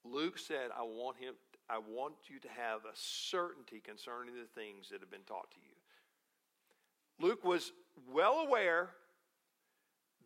Luke 0.04 0.40
said, 0.40 0.70
I 0.76 0.82
want 0.84 1.18
him, 1.18 1.36
I 1.70 1.78
want 1.78 2.16
you 2.28 2.40
to 2.40 2.48
have 2.50 2.86
a 2.86 2.96
certainty 2.96 3.80
concerning 3.80 4.36
the 4.36 4.48
things 4.60 4.90
that 4.90 5.02
have 5.02 5.12
been 5.12 5.22
taught 5.28 5.52
to 5.52 5.58
you. 5.60 7.28
Luke 7.28 7.44
was 7.44 7.72
well 8.12 8.40
aware 8.40 8.90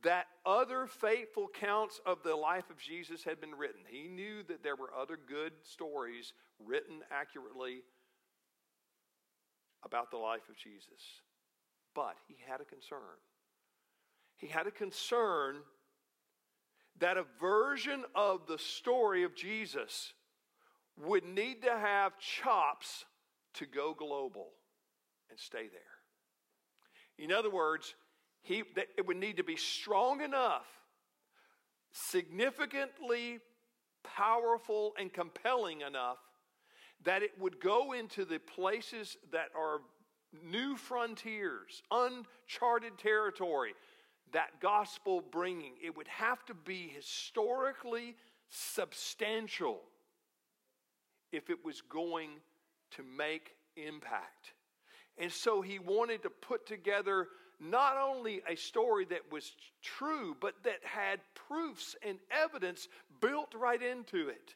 that 0.03 0.27
other 0.45 0.85
faithful 0.85 1.47
counts 1.47 1.99
of 2.05 2.23
the 2.23 2.35
life 2.35 2.69
of 2.69 2.77
Jesus 2.77 3.23
had 3.23 3.41
been 3.41 3.55
written. 3.55 3.81
He 3.87 4.07
knew 4.07 4.43
that 4.47 4.63
there 4.63 4.75
were 4.75 4.91
other 4.97 5.17
good 5.17 5.53
stories 5.63 6.33
written 6.63 7.01
accurately 7.11 7.81
about 9.83 10.11
the 10.11 10.17
life 10.17 10.47
of 10.49 10.57
Jesus. 10.57 11.21
But 11.95 12.15
he 12.27 12.35
had 12.47 12.61
a 12.61 12.65
concern. 12.65 13.19
He 14.37 14.47
had 14.47 14.67
a 14.67 14.71
concern 14.71 15.57
that 16.99 17.17
a 17.17 17.25
version 17.39 18.03
of 18.15 18.47
the 18.47 18.57
story 18.57 19.23
of 19.23 19.35
Jesus 19.35 20.13
would 20.97 21.25
need 21.25 21.63
to 21.63 21.71
have 21.71 22.17
chops 22.19 23.05
to 23.55 23.65
go 23.65 23.93
global 23.93 24.49
and 25.29 25.39
stay 25.39 25.67
there. 25.67 25.81
In 27.17 27.31
other 27.31 27.49
words, 27.49 27.95
he, 28.41 28.63
it 28.97 29.05
would 29.07 29.17
need 29.17 29.37
to 29.37 29.43
be 29.43 29.55
strong 29.55 30.21
enough, 30.21 30.65
significantly 31.91 33.39
powerful 34.03 34.93
and 34.99 35.11
compelling 35.11 35.81
enough 35.81 36.17
that 37.03 37.23
it 37.23 37.31
would 37.39 37.59
go 37.59 37.93
into 37.93 38.25
the 38.25 38.39
places 38.39 39.17
that 39.31 39.49
are 39.57 39.81
new 40.43 40.75
frontiers, 40.75 41.83
uncharted 41.91 42.97
territory, 42.97 43.73
that 44.33 44.59
gospel 44.61 45.23
bringing. 45.31 45.73
It 45.83 45.95
would 45.95 46.07
have 46.07 46.45
to 46.45 46.53
be 46.53 46.91
historically 46.93 48.15
substantial 48.49 49.81
if 51.31 51.49
it 51.49 51.63
was 51.65 51.81
going 51.81 52.29
to 52.91 53.03
make 53.03 53.55
impact. 53.75 54.53
And 55.17 55.31
so 55.31 55.61
he 55.61 55.79
wanted 55.79 56.23
to 56.23 56.29
put 56.29 56.65
together 56.65 57.27
not 57.59 57.97
only 57.97 58.41
a 58.47 58.55
story 58.55 59.05
that 59.05 59.31
was 59.31 59.53
true, 59.81 60.35
but 60.39 60.55
that 60.63 60.79
had 60.83 61.19
proofs 61.33 61.95
and 62.07 62.17
evidence 62.31 62.87
built 63.21 63.53
right 63.55 63.81
into 63.81 64.29
it. 64.29 64.55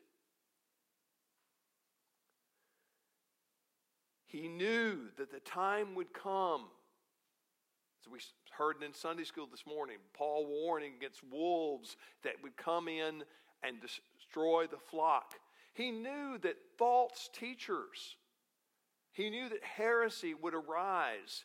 He 4.25 4.47
knew 4.47 5.07
that 5.17 5.31
the 5.31 5.39
time 5.39 5.95
would 5.95 6.13
come. 6.13 6.65
As 8.07 8.13
we 8.13 8.19
heard 8.57 8.83
in 8.83 8.93
Sunday 8.93 9.25
school 9.25 9.47
this 9.51 9.65
morning, 9.65 9.97
Paul 10.13 10.45
warning 10.45 10.93
against 10.97 11.21
wolves 11.29 11.97
that 12.23 12.33
would 12.41 12.55
come 12.55 12.87
in 12.87 13.23
and 13.63 13.77
destroy 13.81 14.65
the 14.65 14.77
flock. 14.77 15.33
He 15.73 15.91
knew 15.91 16.37
that 16.41 16.55
false 16.77 17.29
teachers, 17.33 18.15
he 19.11 19.29
knew 19.29 19.49
that 19.49 19.63
heresy 19.63 20.33
would 20.33 20.53
arise 20.53 21.43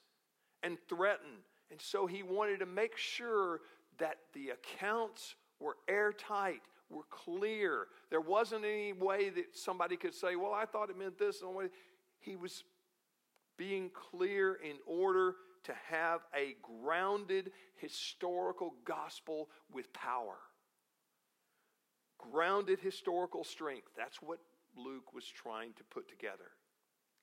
and 0.62 0.79
threaten. 0.88 1.31
And 1.70 1.81
so 1.81 2.07
he 2.07 2.22
wanted 2.22 2.61
to 2.61 2.66
make 2.66 2.96
sure 2.96 3.61
that 3.98 4.18
the 4.33 4.51
accounts 4.51 5.35
were 5.59 5.77
airtight, 5.88 6.61
were 6.90 7.07
clear. 7.11 7.88
There 8.11 8.20
wasn't 8.20 8.64
any 8.64 8.92
way 8.92 9.31
that 9.31 9.57
somebody 9.57 9.96
could 9.96 10.14
say, 10.14 10.37
well, 10.37 10.53
I 10.53 10.66
thought 10.66 10.90
it 10.90 10.98
meant 10.98 11.18
this. 11.18 11.42
He 12.20 12.37
was 12.37 12.62
being 13.57 13.90
clear 13.90 14.55
in 14.55 14.77
order 14.87 15.35
to 15.64 15.72
have 15.88 16.20
a 16.35 16.57
grounded 16.83 17.53
historical 17.77 18.75
gospel 18.85 19.48
with 19.72 19.92
power. 19.92 20.37
Grounded 22.18 22.79
historical 22.81 23.44
strength. 23.44 23.88
That's 23.96 24.20
what 24.22 24.38
Luke 24.77 25.12
was 25.14 25.27
trying 25.27 25.72
to 25.75 25.85
put 25.85 26.09
together 26.09 26.51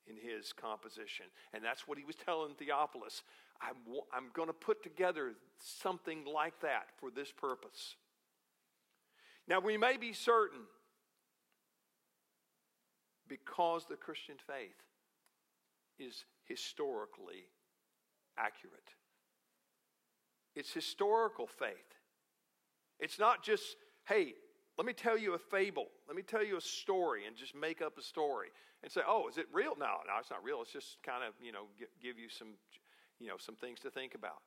in 0.07 0.15
his 0.15 0.53
composition. 0.53 1.25
And 1.53 1.63
that's 1.63 1.87
what 1.87 1.97
he 1.97 2.03
was 2.03 2.15
telling 2.15 2.55
Theophilus. 2.55 3.23
I'm, 3.61 3.75
I'm 4.13 4.29
going 4.33 4.47
to 4.47 4.53
put 4.53 4.83
together 4.83 5.33
something 5.57 6.25
like 6.25 6.59
that 6.61 6.87
for 6.99 7.11
this 7.11 7.31
purpose. 7.31 7.95
Now, 9.47 9.59
we 9.59 9.77
may 9.77 9.97
be 9.97 10.13
certain 10.13 10.61
because 13.27 13.85
the 13.85 13.95
Christian 13.95 14.35
faith 14.47 14.75
is 15.99 16.23
historically 16.45 17.45
accurate. 18.39 18.89
It's 20.55 20.73
historical 20.73 21.47
faith. 21.47 21.75
It's 22.99 23.19
not 23.19 23.43
just, 23.43 23.75
hey, 24.07 24.33
let 24.77 24.85
me 24.85 24.93
tell 24.93 25.17
you 25.17 25.33
a 25.33 25.37
fable. 25.37 25.87
Let 26.07 26.15
me 26.15 26.23
tell 26.23 26.43
you 26.43 26.57
a 26.57 26.61
story 26.61 27.25
and 27.27 27.35
just 27.35 27.55
make 27.55 27.81
up 27.81 27.97
a 27.97 28.01
story 28.01 28.47
and 28.81 28.91
say, 28.91 29.01
oh, 29.07 29.27
is 29.27 29.37
it 29.37 29.45
real? 29.53 29.73
No, 29.77 29.85
no, 30.07 30.13
it's 30.19 30.29
not 30.29 30.43
real. 30.43 30.61
It's 30.61 30.71
just 30.71 30.97
kind 31.05 31.23
of, 31.23 31.33
you 31.43 31.51
know, 31.51 31.65
give 32.01 32.17
you 32.17 32.29
some, 32.29 32.49
you 33.19 33.27
know, 33.27 33.35
some 33.37 33.55
things 33.55 33.79
to 33.81 33.91
think 33.91 34.15
about. 34.15 34.41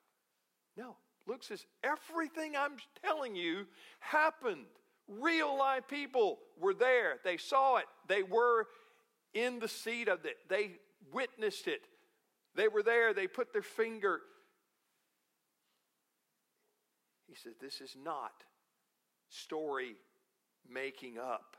No. 0.76 0.96
Luke 1.26 1.44
says, 1.44 1.64
everything 1.84 2.56
I'm 2.56 2.76
telling 3.04 3.36
you 3.36 3.66
happened. 4.00 4.66
Real 5.08 5.56
life 5.56 5.86
people 5.88 6.38
were 6.58 6.74
there. 6.74 7.16
They 7.24 7.36
saw 7.36 7.76
it. 7.76 7.86
They 8.08 8.22
were 8.22 8.66
in 9.34 9.60
the 9.60 9.68
seat 9.68 10.08
of 10.08 10.24
it. 10.24 10.36
They 10.48 10.72
witnessed 11.12 11.68
it. 11.68 11.82
They 12.54 12.68
were 12.68 12.82
there, 12.82 13.14
they 13.14 13.26
put 13.26 13.52
their 13.52 13.62
finger. 13.62 14.20
He 17.26 17.34
said, 17.34 17.52
This 17.60 17.80
is 17.80 17.96
not 18.02 18.44
story 19.28 19.96
making 20.68 21.18
up. 21.18 21.56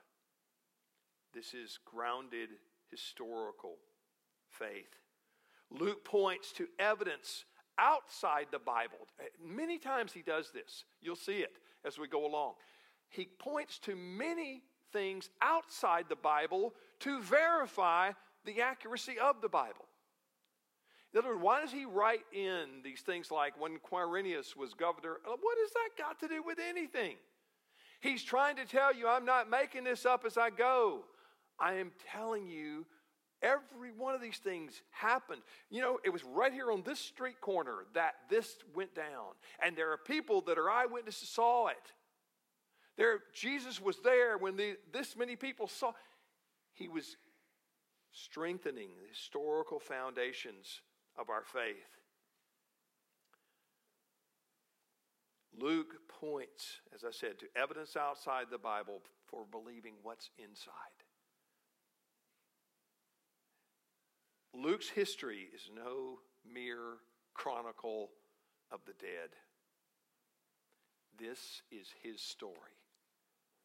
This 1.33 1.53
is 1.53 1.79
grounded 1.83 2.49
historical 2.91 3.77
faith. 4.49 4.99
Luke 5.71 6.05
points 6.05 6.51
to 6.53 6.67
evidence 6.77 7.45
outside 7.79 8.47
the 8.51 8.59
Bible. 8.59 9.07
Many 9.43 9.79
times 9.79 10.13
he 10.13 10.21
does 10.21 10.51
this. 10.51 10.85
You'll 11.01 11.15
see 11.15 11.37
it 11.37 11.57
as 11.85 11.97
we 11.97 12.07
go 12.07 12.27
along. 12.27 12.53
He 13.09 13.27
points 13.39 13.79
to 13.79 13.95
many 13.95 14.61
things 14.91 15.29
outside 15.41 16.05
the 16.07 16.15
Bible 16.15 16.73
to 16.99 17.19
verify 17.21 18.11
the 18.45 18.61
accuracy 18.61 19.17
of 19.19 19.41
the 19.41 19.49
Bible. 19.49 19.85
In 21.13 21.19
other 21.19 21.29
words, 21.29 21.41
why 21.43 21.61
does 21.61 21.71
he 21.71 21.85
write 21.85 22.25
in 22.33 22.81
these 22.83 23.01
things 23.01 23.29
like 23.29 23.59
when 23.59 23.77
Quirinius 23.77 24.55
was 24.55 24.73
governor? 24.73 25.17
Uh, 25.25 25.35
what 25.39 25.57
has 25.59 25.71
that 25.71 25.89
got 25.97 26.19
to 26.21 26.27
do 26.27 26.41
with 26.41 26.57
anything? 26.59 27.17
He's 28.01 28.23
trying 28.23 28.55
to 28.55 28.65
tell 28.65 28.93
you, 28.93 29.07
I'm 29.07 29.25
not 29.25 29.49
making 29.49 29.83
this 29.83 30.05
up 30.05 30.25
as 30.25 30.37
I 30.37 30.49
go. 30.49 31.03
I 31.59 31.75
am 31.75 31.91
telling 32.11 32.47
you, 32.47 32.85
every 33.43 33.91
one 33.95 34.15
of 34.15 34.21
these 34.21 34.39
things 34.39 34.81
happened. 34.89 35.41
You 35.69 35.81
know, 35.81 35.99
it 36.03 36.09
was 36.09 36.23
right 36.23 36.51
here 36.51 36.71
on 36.71 36.81
this 36.83 36.99
street 36.99 37.39
corner 37.41 37.85
that 37.93 38.15
this 38.29 38.57
went 38.73 38.95
down. 38.95 39.35
And 39.63 39.77
there 39.77 39.91
are 39.91 39.97
people 39.97 40.41
that 40.41 40.57
are 40.57 40.69
eyewitnesses 40.69 41.29
saw 41.29 41.67
it. 41.67 41.91
There, 42.97 43.19
Jesus 43.33 43.79
was 43.79 43.99
there 44.03 44.37
when 44.37 44.55
the, 44.55 44.77
this 44.91 45.15
many 45.15 45.35
people 45.35 45.67
saw. 45.67 45.93
He 46.73 46.87
was 46.87 47.17
strengthening 48.11 48.89
the 48.99 49.09
historical 49.09 49.79
foundations 49.79 50.81
of 51.17 51.29
our 51.29 51.43
faith. 51.43 51.75
Luke 55.59 55.95
points, 56.07 56.79
as 56.93 57.03
I 57.03 57.11
said, 57.11 57.39
to 57.39 57.45
evidence 57.55 57.95
outside 57.95 58.45
the 58.49 58.57
Bible 58.57 59.01
for 59.27 59.45
believing 59.49 59.93
what's 60.01 60.29
inside. 60.37 60.73
Luke's 64.53 64.89
history 64.89 65.47
is 65.53 65.69
no 65.75 66.19
mere 66.51 66.97
chronicle 67.33 68.09
of 68.71 68.79
the 68.85 68.93
dead. 68.93 69.29
This 71.19 71.61
is 71.71 71.87
his 72.01 72.21
story. 72.21 72.53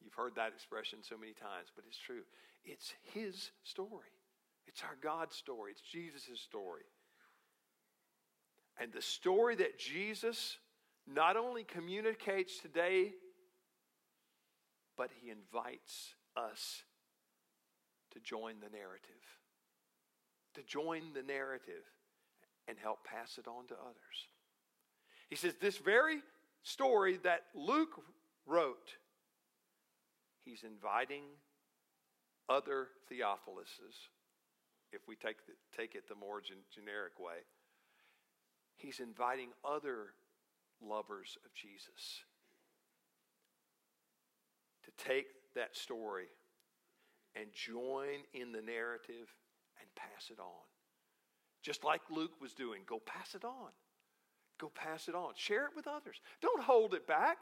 You've 0.01 0.13
heard 0.13 0.35
that 0.35 0.53
expression 0.53 0.99
so 1.01 1.17
many 1.17 1.33
times, 1.33 1.69
but 1.75 1.85
it's 1.87 1.97
true. 1.97 2.21
It's 2.63 2.93
his 3.13 3.51
story. 3.63 4.13
It's 4.67 4.83
our 4.83 4.95
God's 5.01 5.35
story. 5.35 5.71
It's 5.71 5.81
Jesus' 5.81 6.39
story. 6.39 6.83
And 8.79 8.93
the 8.93 9.01
story 9.01 9.55
that 9.55 9.77
Jesus 9.77 10.57
not 11.05 11.35
only 11.35 11.63
communicates 11.63 12.59
today, 12.59 13.11
but 14.97 15.09
he 15.21 15.29
invites 15.29 16.15
us 16.37 16.83
to 18.13 18.19
join 18.19 18.55
the 18.61 18.69
narrative, 18.69 19.09
to 20.55 20.63
join 20.63 21.13
the 21.13 21.23
narrative 21.23 21.83
and 22.67 22.77
help 22.77 23.03
pass 23.03 23.37
it 23.37 23.47
on 23.47 23.67
to 23.67 23.73
others. 23.73 24.27
He 25.29 25.35
says, 25.35 25.55
This 25.59 25.77
very 25.77 26.21
story 26.63 27.19
that 27.23 27.43
Luke 27.53 28.01
wrote, 28.45 28.95
he's 30.45 30.63
inviting 30.63 31.23
other 32.47 32.87
Theophiluses, 33.11 33.95
if 34.91 35.01
we 35.07 35.15
take, 35.15 35.45
the, 35.45 35.53
take 35.75 35.95
it 35.95 36.07
the 36.07 36.15
more 36.15 36.41
gen- 36.41 36.57
generic 36.73 37.19
way 37.19 37.43
He's 38.79 39.01
inviting 39.01 39.49
other 39.63 40.13
lovers 40.81 41.37
of 41.43 41.53
Jesus 41.53 42.23
to 44.85 45.05
take 45.05 45.27
that 45.53 45.75
story 45.75 46.27
and 47.35 47.47
join 47.51 48.23
in 48.33 48.53
the 48.53 48.61
narrative 48.61 49.27
and 49.79 49.95
pass 49.95 50.29
it 50.31 50.39
on. 50.39 50.65
Just 51.61 51.83
like 51.83 52.01
Luke 52.09 52.31
was 52.41 52.53
doing, 52.53 52.83
go 52.87 52.99
pass 53.05 53.35
it 53.35 53.43
on. 53.43 53.71
Go 54.59 54.71
pass 54.73 55.09
it 55.09 55.15
on. 55.15 55.33
Share 55.35 55.65
it 55.65 55.71
with 55.75 55.87
others. 55.87 56.21
Don't 56.41 56.63
hold 56.63 56.93
it 56.93 57.05
back. 57.05 57.37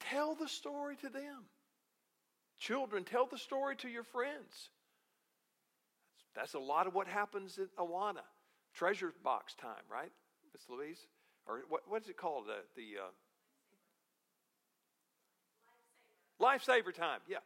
Tell 0.00 0.34
the 0.34 0.48
story 0.48 0.96
to 0.96 1.08
them. 1.08 1.44
Children, 2.58 3.04
tell 3.04 3.26
the 3.26 3.38
story 3.38 3.76
to 3.76 3.88
your 3.88 4.04
friends. 4.04 4.70
That's 6.34 6.54
a 6.54 6.58
lot 6.58 6.88
of 6.88 6.94
what 6.94 7.06
happens 7.06 7.58
at 7.58 7.74
Awana. 7.76 8.24
Treasure 8.74 9.12
box 9.22 9.54
time, 9.54 9.84
right? 9.88 10.10
Miss 10.52 10.68
Louise? 10.68 11.06
Or 11.46 11.60
what, 11.68 11.82
what 11.88 12.02
is 12.02 12.08
it 12.08 12.16
called? 12.16 12.44
Uh, 12.48 12.62
the 12.76 12.98
uh, 13.00 13.10
lifesaver. 16.44 16.84
lifesaver 16.84 16.94
time. 16.94 17.20
Yeah. 17.28 17.38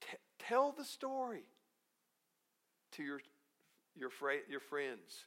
T- 0.00 0.16
tell 0.38 0.72
the 0.72 0.84
story 0.84 1.44
to 2.92 3.02
your, 3.02 3.20
your, 3.94 4.10
fra- 4.10 4.46
your 4.48 4.60
friends. 4.60 5.26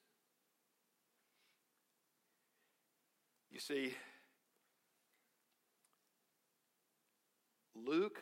You 3.51 3.59
see, 3.59 3.93
Luke 7.75 8.19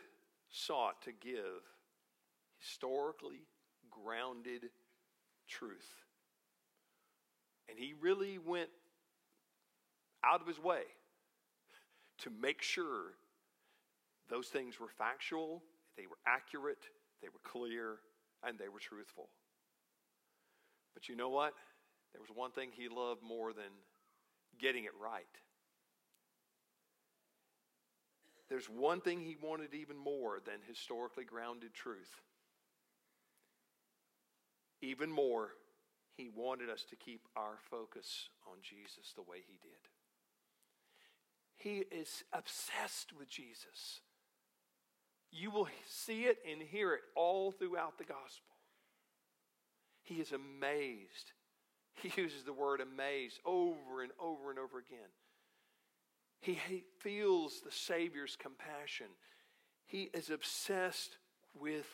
sought 0.50 1.02
to 1.04 1.12
give 1.12 1.64
historically 2.60 3.46
grounded 3.92 4.70
truth. 5.48 5.88
And 7.70 7.78
he 7.78 7.94
really 8.00 8.38
went 8.38 8.70
out 10.28 10.42
of 10.42 10.48
his 10.48 10.60
way 10.60 10.82
to 12.20 12.30
make 12.42 12.62
sure 12.62 13.14
those 14.30 14.48
things 14.48 14.80
were 14.80 14.90
factual, 14.98 15.64
they 15.96 16.08
were 16.08 16.18
accurate, 16.26 16.86
they 17.22 17.30
were 17.30 17.40
clear, 17.44 17.98
and 18.44 18.58
they 18.58 18.70
were 18.70 18.80
truthful. 18.80 19.30
But 20.94 21.08
you 21.08 21.16
know 21.16 21.30
what? 21.30 21.54
There 22.12 22.22
was 22.22 22.36
one 22.36 22.52
thing 22.52 22.70
he 22.74 22.90
loved 22.90 23.22
more 23.22 23.54
than 23.54 23.72
getting 24.60 24.86
it 24.86 24.92
right. 25.02 25.26
There's 28.50 28.70
one 28.70 29.02
thing 29.02 29.20
he 29.22 29.36
wanted 29.42 29.74
even 29.74 29.98
more 29.98 30.40
than 30.46 30.56
historically 30.68 31.26
grounded 31.26 31.74
truth. 31.74 32.12
Even 34.82 35.12
more, 35.12 35.50
he 36.16 36.30
wanted 36.34 36.70
us 36.70 36.86
to 36.90 36.96
keep 36.96 37.28
our 37.36 37.58
focus 37.70 38.30
on 38.48 38.58
Jesus 38.62 39.14
the 39.16 39.22
way 39.22 39.38
he 39.46 39.60
did. 39.62 39.97
He 41.58 41.84
is 41.92 42.24
obsessed 42.32 43.14
with 43.18 43.30
Jesus. 43.30 44.02
You 45.32 45.52
will 45.52 45.68
see 45.88 46.24
it 46.24 46.38
and 46.50 46.62
hear 46.62 46.94
it 46.94 47.02
all 47.16 47.52
throughout 47.52 47.98
the 47.98 48.04
gospel. 48.04 48.56
He 50.04 50.16
is 50.16 50.32
amazed. 50.32 51.34
He 52.02 52.12
uses 52.22 52.44
the 52.44 52.54
word 52.54 52.80
amazed 52.80 53.40
over 53.44 54.02
and 54.02 54.12
over 54.20 54.50
and 54.52 54.60
over 54.60 54.78
again. 54.78 55.10
He, 56.40 56.84
feels 57.00 57.62
the 57.62 57.72
Savior's 57.72 58.36
compassion. 58.36 59.08
He 59.86 60.10
is 60.14 60.30
obsessed 60.30 61.18
with 61.54 61.86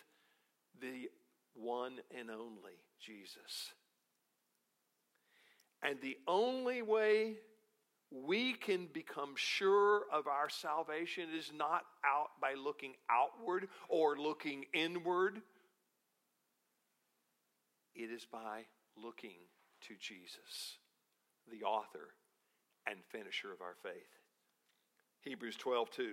the 0.81 1.09
one 1.53 1.99
and 2.17 2.29
only 2.29 2.77
Jesus. 2.99 3.71
And 5.81 5.99
the 6.01 6.17
only 6.27 6.81
way 6.81 7.35
we 8.13 8.53
can 8.53 8.87
become 8.93 9.33
sure 9.35 10.03
of 10.11 10.27
our 10.27 10.47
salvation 10.49 11.29
is 11.35 11.51
not 11.57 11.81
out 12.05 12.29
by 12.39 12.53
looking 12.53 12.93
outward 13.09 13.67
or 13.89 14.15
looking 14.17 14.65
inward. 14.73 15.41
It 17.95 18.11
is 18.11 18.25
by 18.31 18.65
looking 19.01 19.37
to 19.87 19.95
Jesus, 19.99 20.77
the 21.51 21.65
author 21.65 22.13
and 22.87 22.99
finisher 23.11 23.51
of 23.51 23.61
our 23.61 23.75
faith. 23.81 23.93
Hebrews 25.21 25.55
12, 25.57 25.89
2. 25.91 26.09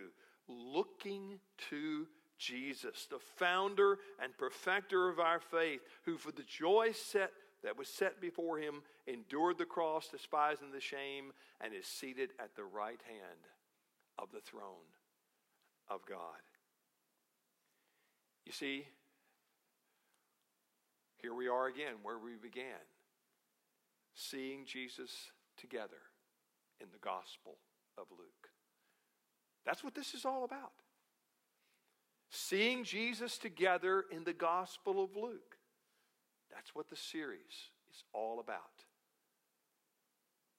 Looking 0.49 1.39
to 1.71 2.07
Jesus, 2.39 3.07
the 3.11 3.19
founder 3.37 3.99
and 4.23 4.37
perfecter 4.39 5.09
of 5.11 5.19
our 5.19 5.41
faith, 5.41 5.81
who 6.05 6.17
for 6.17 6.33
the 6.33 6.43
joy 6.43 6.93
set 6.93 7.31
that 7.63 7.77
was 7.77 7.89
set 7.89 8.21
before 8.21 8.59
him 8.59 8.83
endured 9.07 9.59
the 9.59 9.65
cross, 9.65 10.09
despising 10.09 10.71
the 10.73 10.81
shame, 10.81 11.33
and 11.61 11.75
is 11.75 11.87
seated 11.87 12.31
at 12.39 12.55
the 12.57 12.65
right 12.65 13.01
hand 13.07 13.49
of 14.19 14.31
the 14.33 14.41
throne 14.41 14.89
of 15.89 16.05
God. 16.07 16.41
You 18.47 18.53
see, 18.53 18.87
here 21.19 21.35
we 21.35 21.49
are 21.49 21.67
again 21.67 21.97
where 22.03 22.19
we 22.19 22.33
began 22.41 22.81
seeing 24.15 24.65
Jesus 24.65 25.31
together 25.57 26.03
in 26.81 26.89
the 26.93 26.99
Gospel 26.99 27.59
of 27.99 28.07
Luke. 28.11 28.51
That's 29.67 29.85
what 29.85 29.95
this 29.95 30.15
is 30.15 30.25
all 30.25 30.45
about. 30.45 30.73
Seeing 32.31 32.85
Jesus 32.85 33.39
together 33.39 34.05
in 34.11 34.25
the 34.25 34.33
Gospel 34.33 35.03
of 35.03 35.17
Luke. 35.17 35.57
That's 36.53 36.75
what 36.75 36.89
the 36.91 36.97
series 36.97 37.71
is 37.91 38.05
all 38.13 38.41
about. 38.41 38.85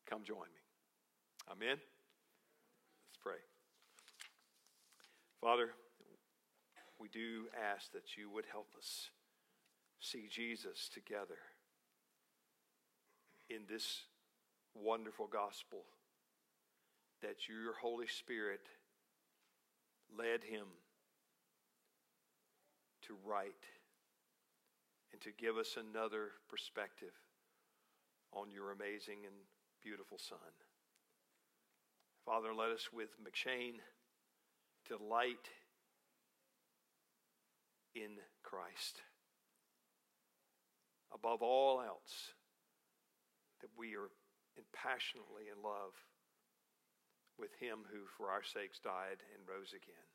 Come 0.09 0.23
join 0.23 0.37
me. 0.37 1.51
Amen. 1.51 1.77
Let's 1.77 3.19
pray. 3.21 3.41
Father, 5.39 5.69
we 6.99 7.07
do 7.09 7.45
ask 7.73 7.91
that 7.93 8.17
you 8.17 8.29
would 8.29 8.45
help 8.51 8.67
us 8.77 9.09
see 9.99 10.27
Jesus 10.29 10.89
together 10.93 11.37
in 13.49 13.61
this 13.69 14.01
wonderful 14.75 15.27
gospel 15.27 15.83
that 17.21 17.47
your 17.47 17.73
Holy 17.81 18.07
Spirit 18.07 18.61
led 20.17 20.43
him 20.43 20.65
to 23.07 23.15
write 23.25 23.51
and 25.11 25.21
to 25.21 25.29
give 25.37 25.57
us 25.57 25.77
another 25.77 26.31
perspective 26.49 27.13
on 28.31 28.51
your 28.51 28.71
amazing 28.71 29.25
and 29.25 29.35
beautiful 29.83 30.17
Son. 30.17 30.37
Father, 32.25 32.53
let 32.53 32.69
us 32.69 32.89
with 32.93 33.09
M'Cheyne 33.19 33.81
delight 34.87 35.49
in 37.95 38.17
Christ. 38.43 39.01
Above 41.13 41.41
all 41.41 41.81
else, 41.81 42.33
that 43.61 43.69
we 43.77 43.95
are 43.95 44.09
passionately 44.73 45.43
in 45.51 45.61
love 45.63 45.93
with 47.37 47.51
him 47.59 47.79
who 47.91 48.05
for 48.17 48.29
our 48.29 48.43
sakes 48.43 48.79
died 48.79 49.19
and 49.35 49.47
rose 49.47 49.73
again. 49.73 50.07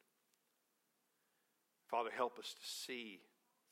Father, 1.90 2.11
help 2.14 2.38
us 2.38 2.55
to 2.55 2.66
see 2.66 3.20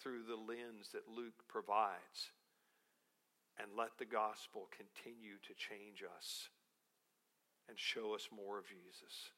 through 0.04 0.28
the 0.28 0.36
lens 0.36 0.92
that 0.92 1.08
Luke 1.08 1.48
provides 1.48 2.36
and 3.56 3.72
let 3.72 3.96
the 3.96 4.04
gospel 4.04 4.68
continue 4.68 5.40
to 5.40 5.56
change 5.56 6.04
us 6.04 6.52
and 7.68 7.78
show 7.80 8.14
us 8.14 8.28
more 8.28 8.58
of 8.58 8.68
Jesus. 8.68 9.32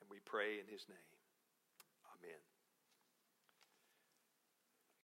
And 0.00 0.06
we 0.08 0.22
pray 0.24 0.62
in 0.62 0.70
his 0.70 0.86
name. 0.86 1.10
Amen. 2.14 2.51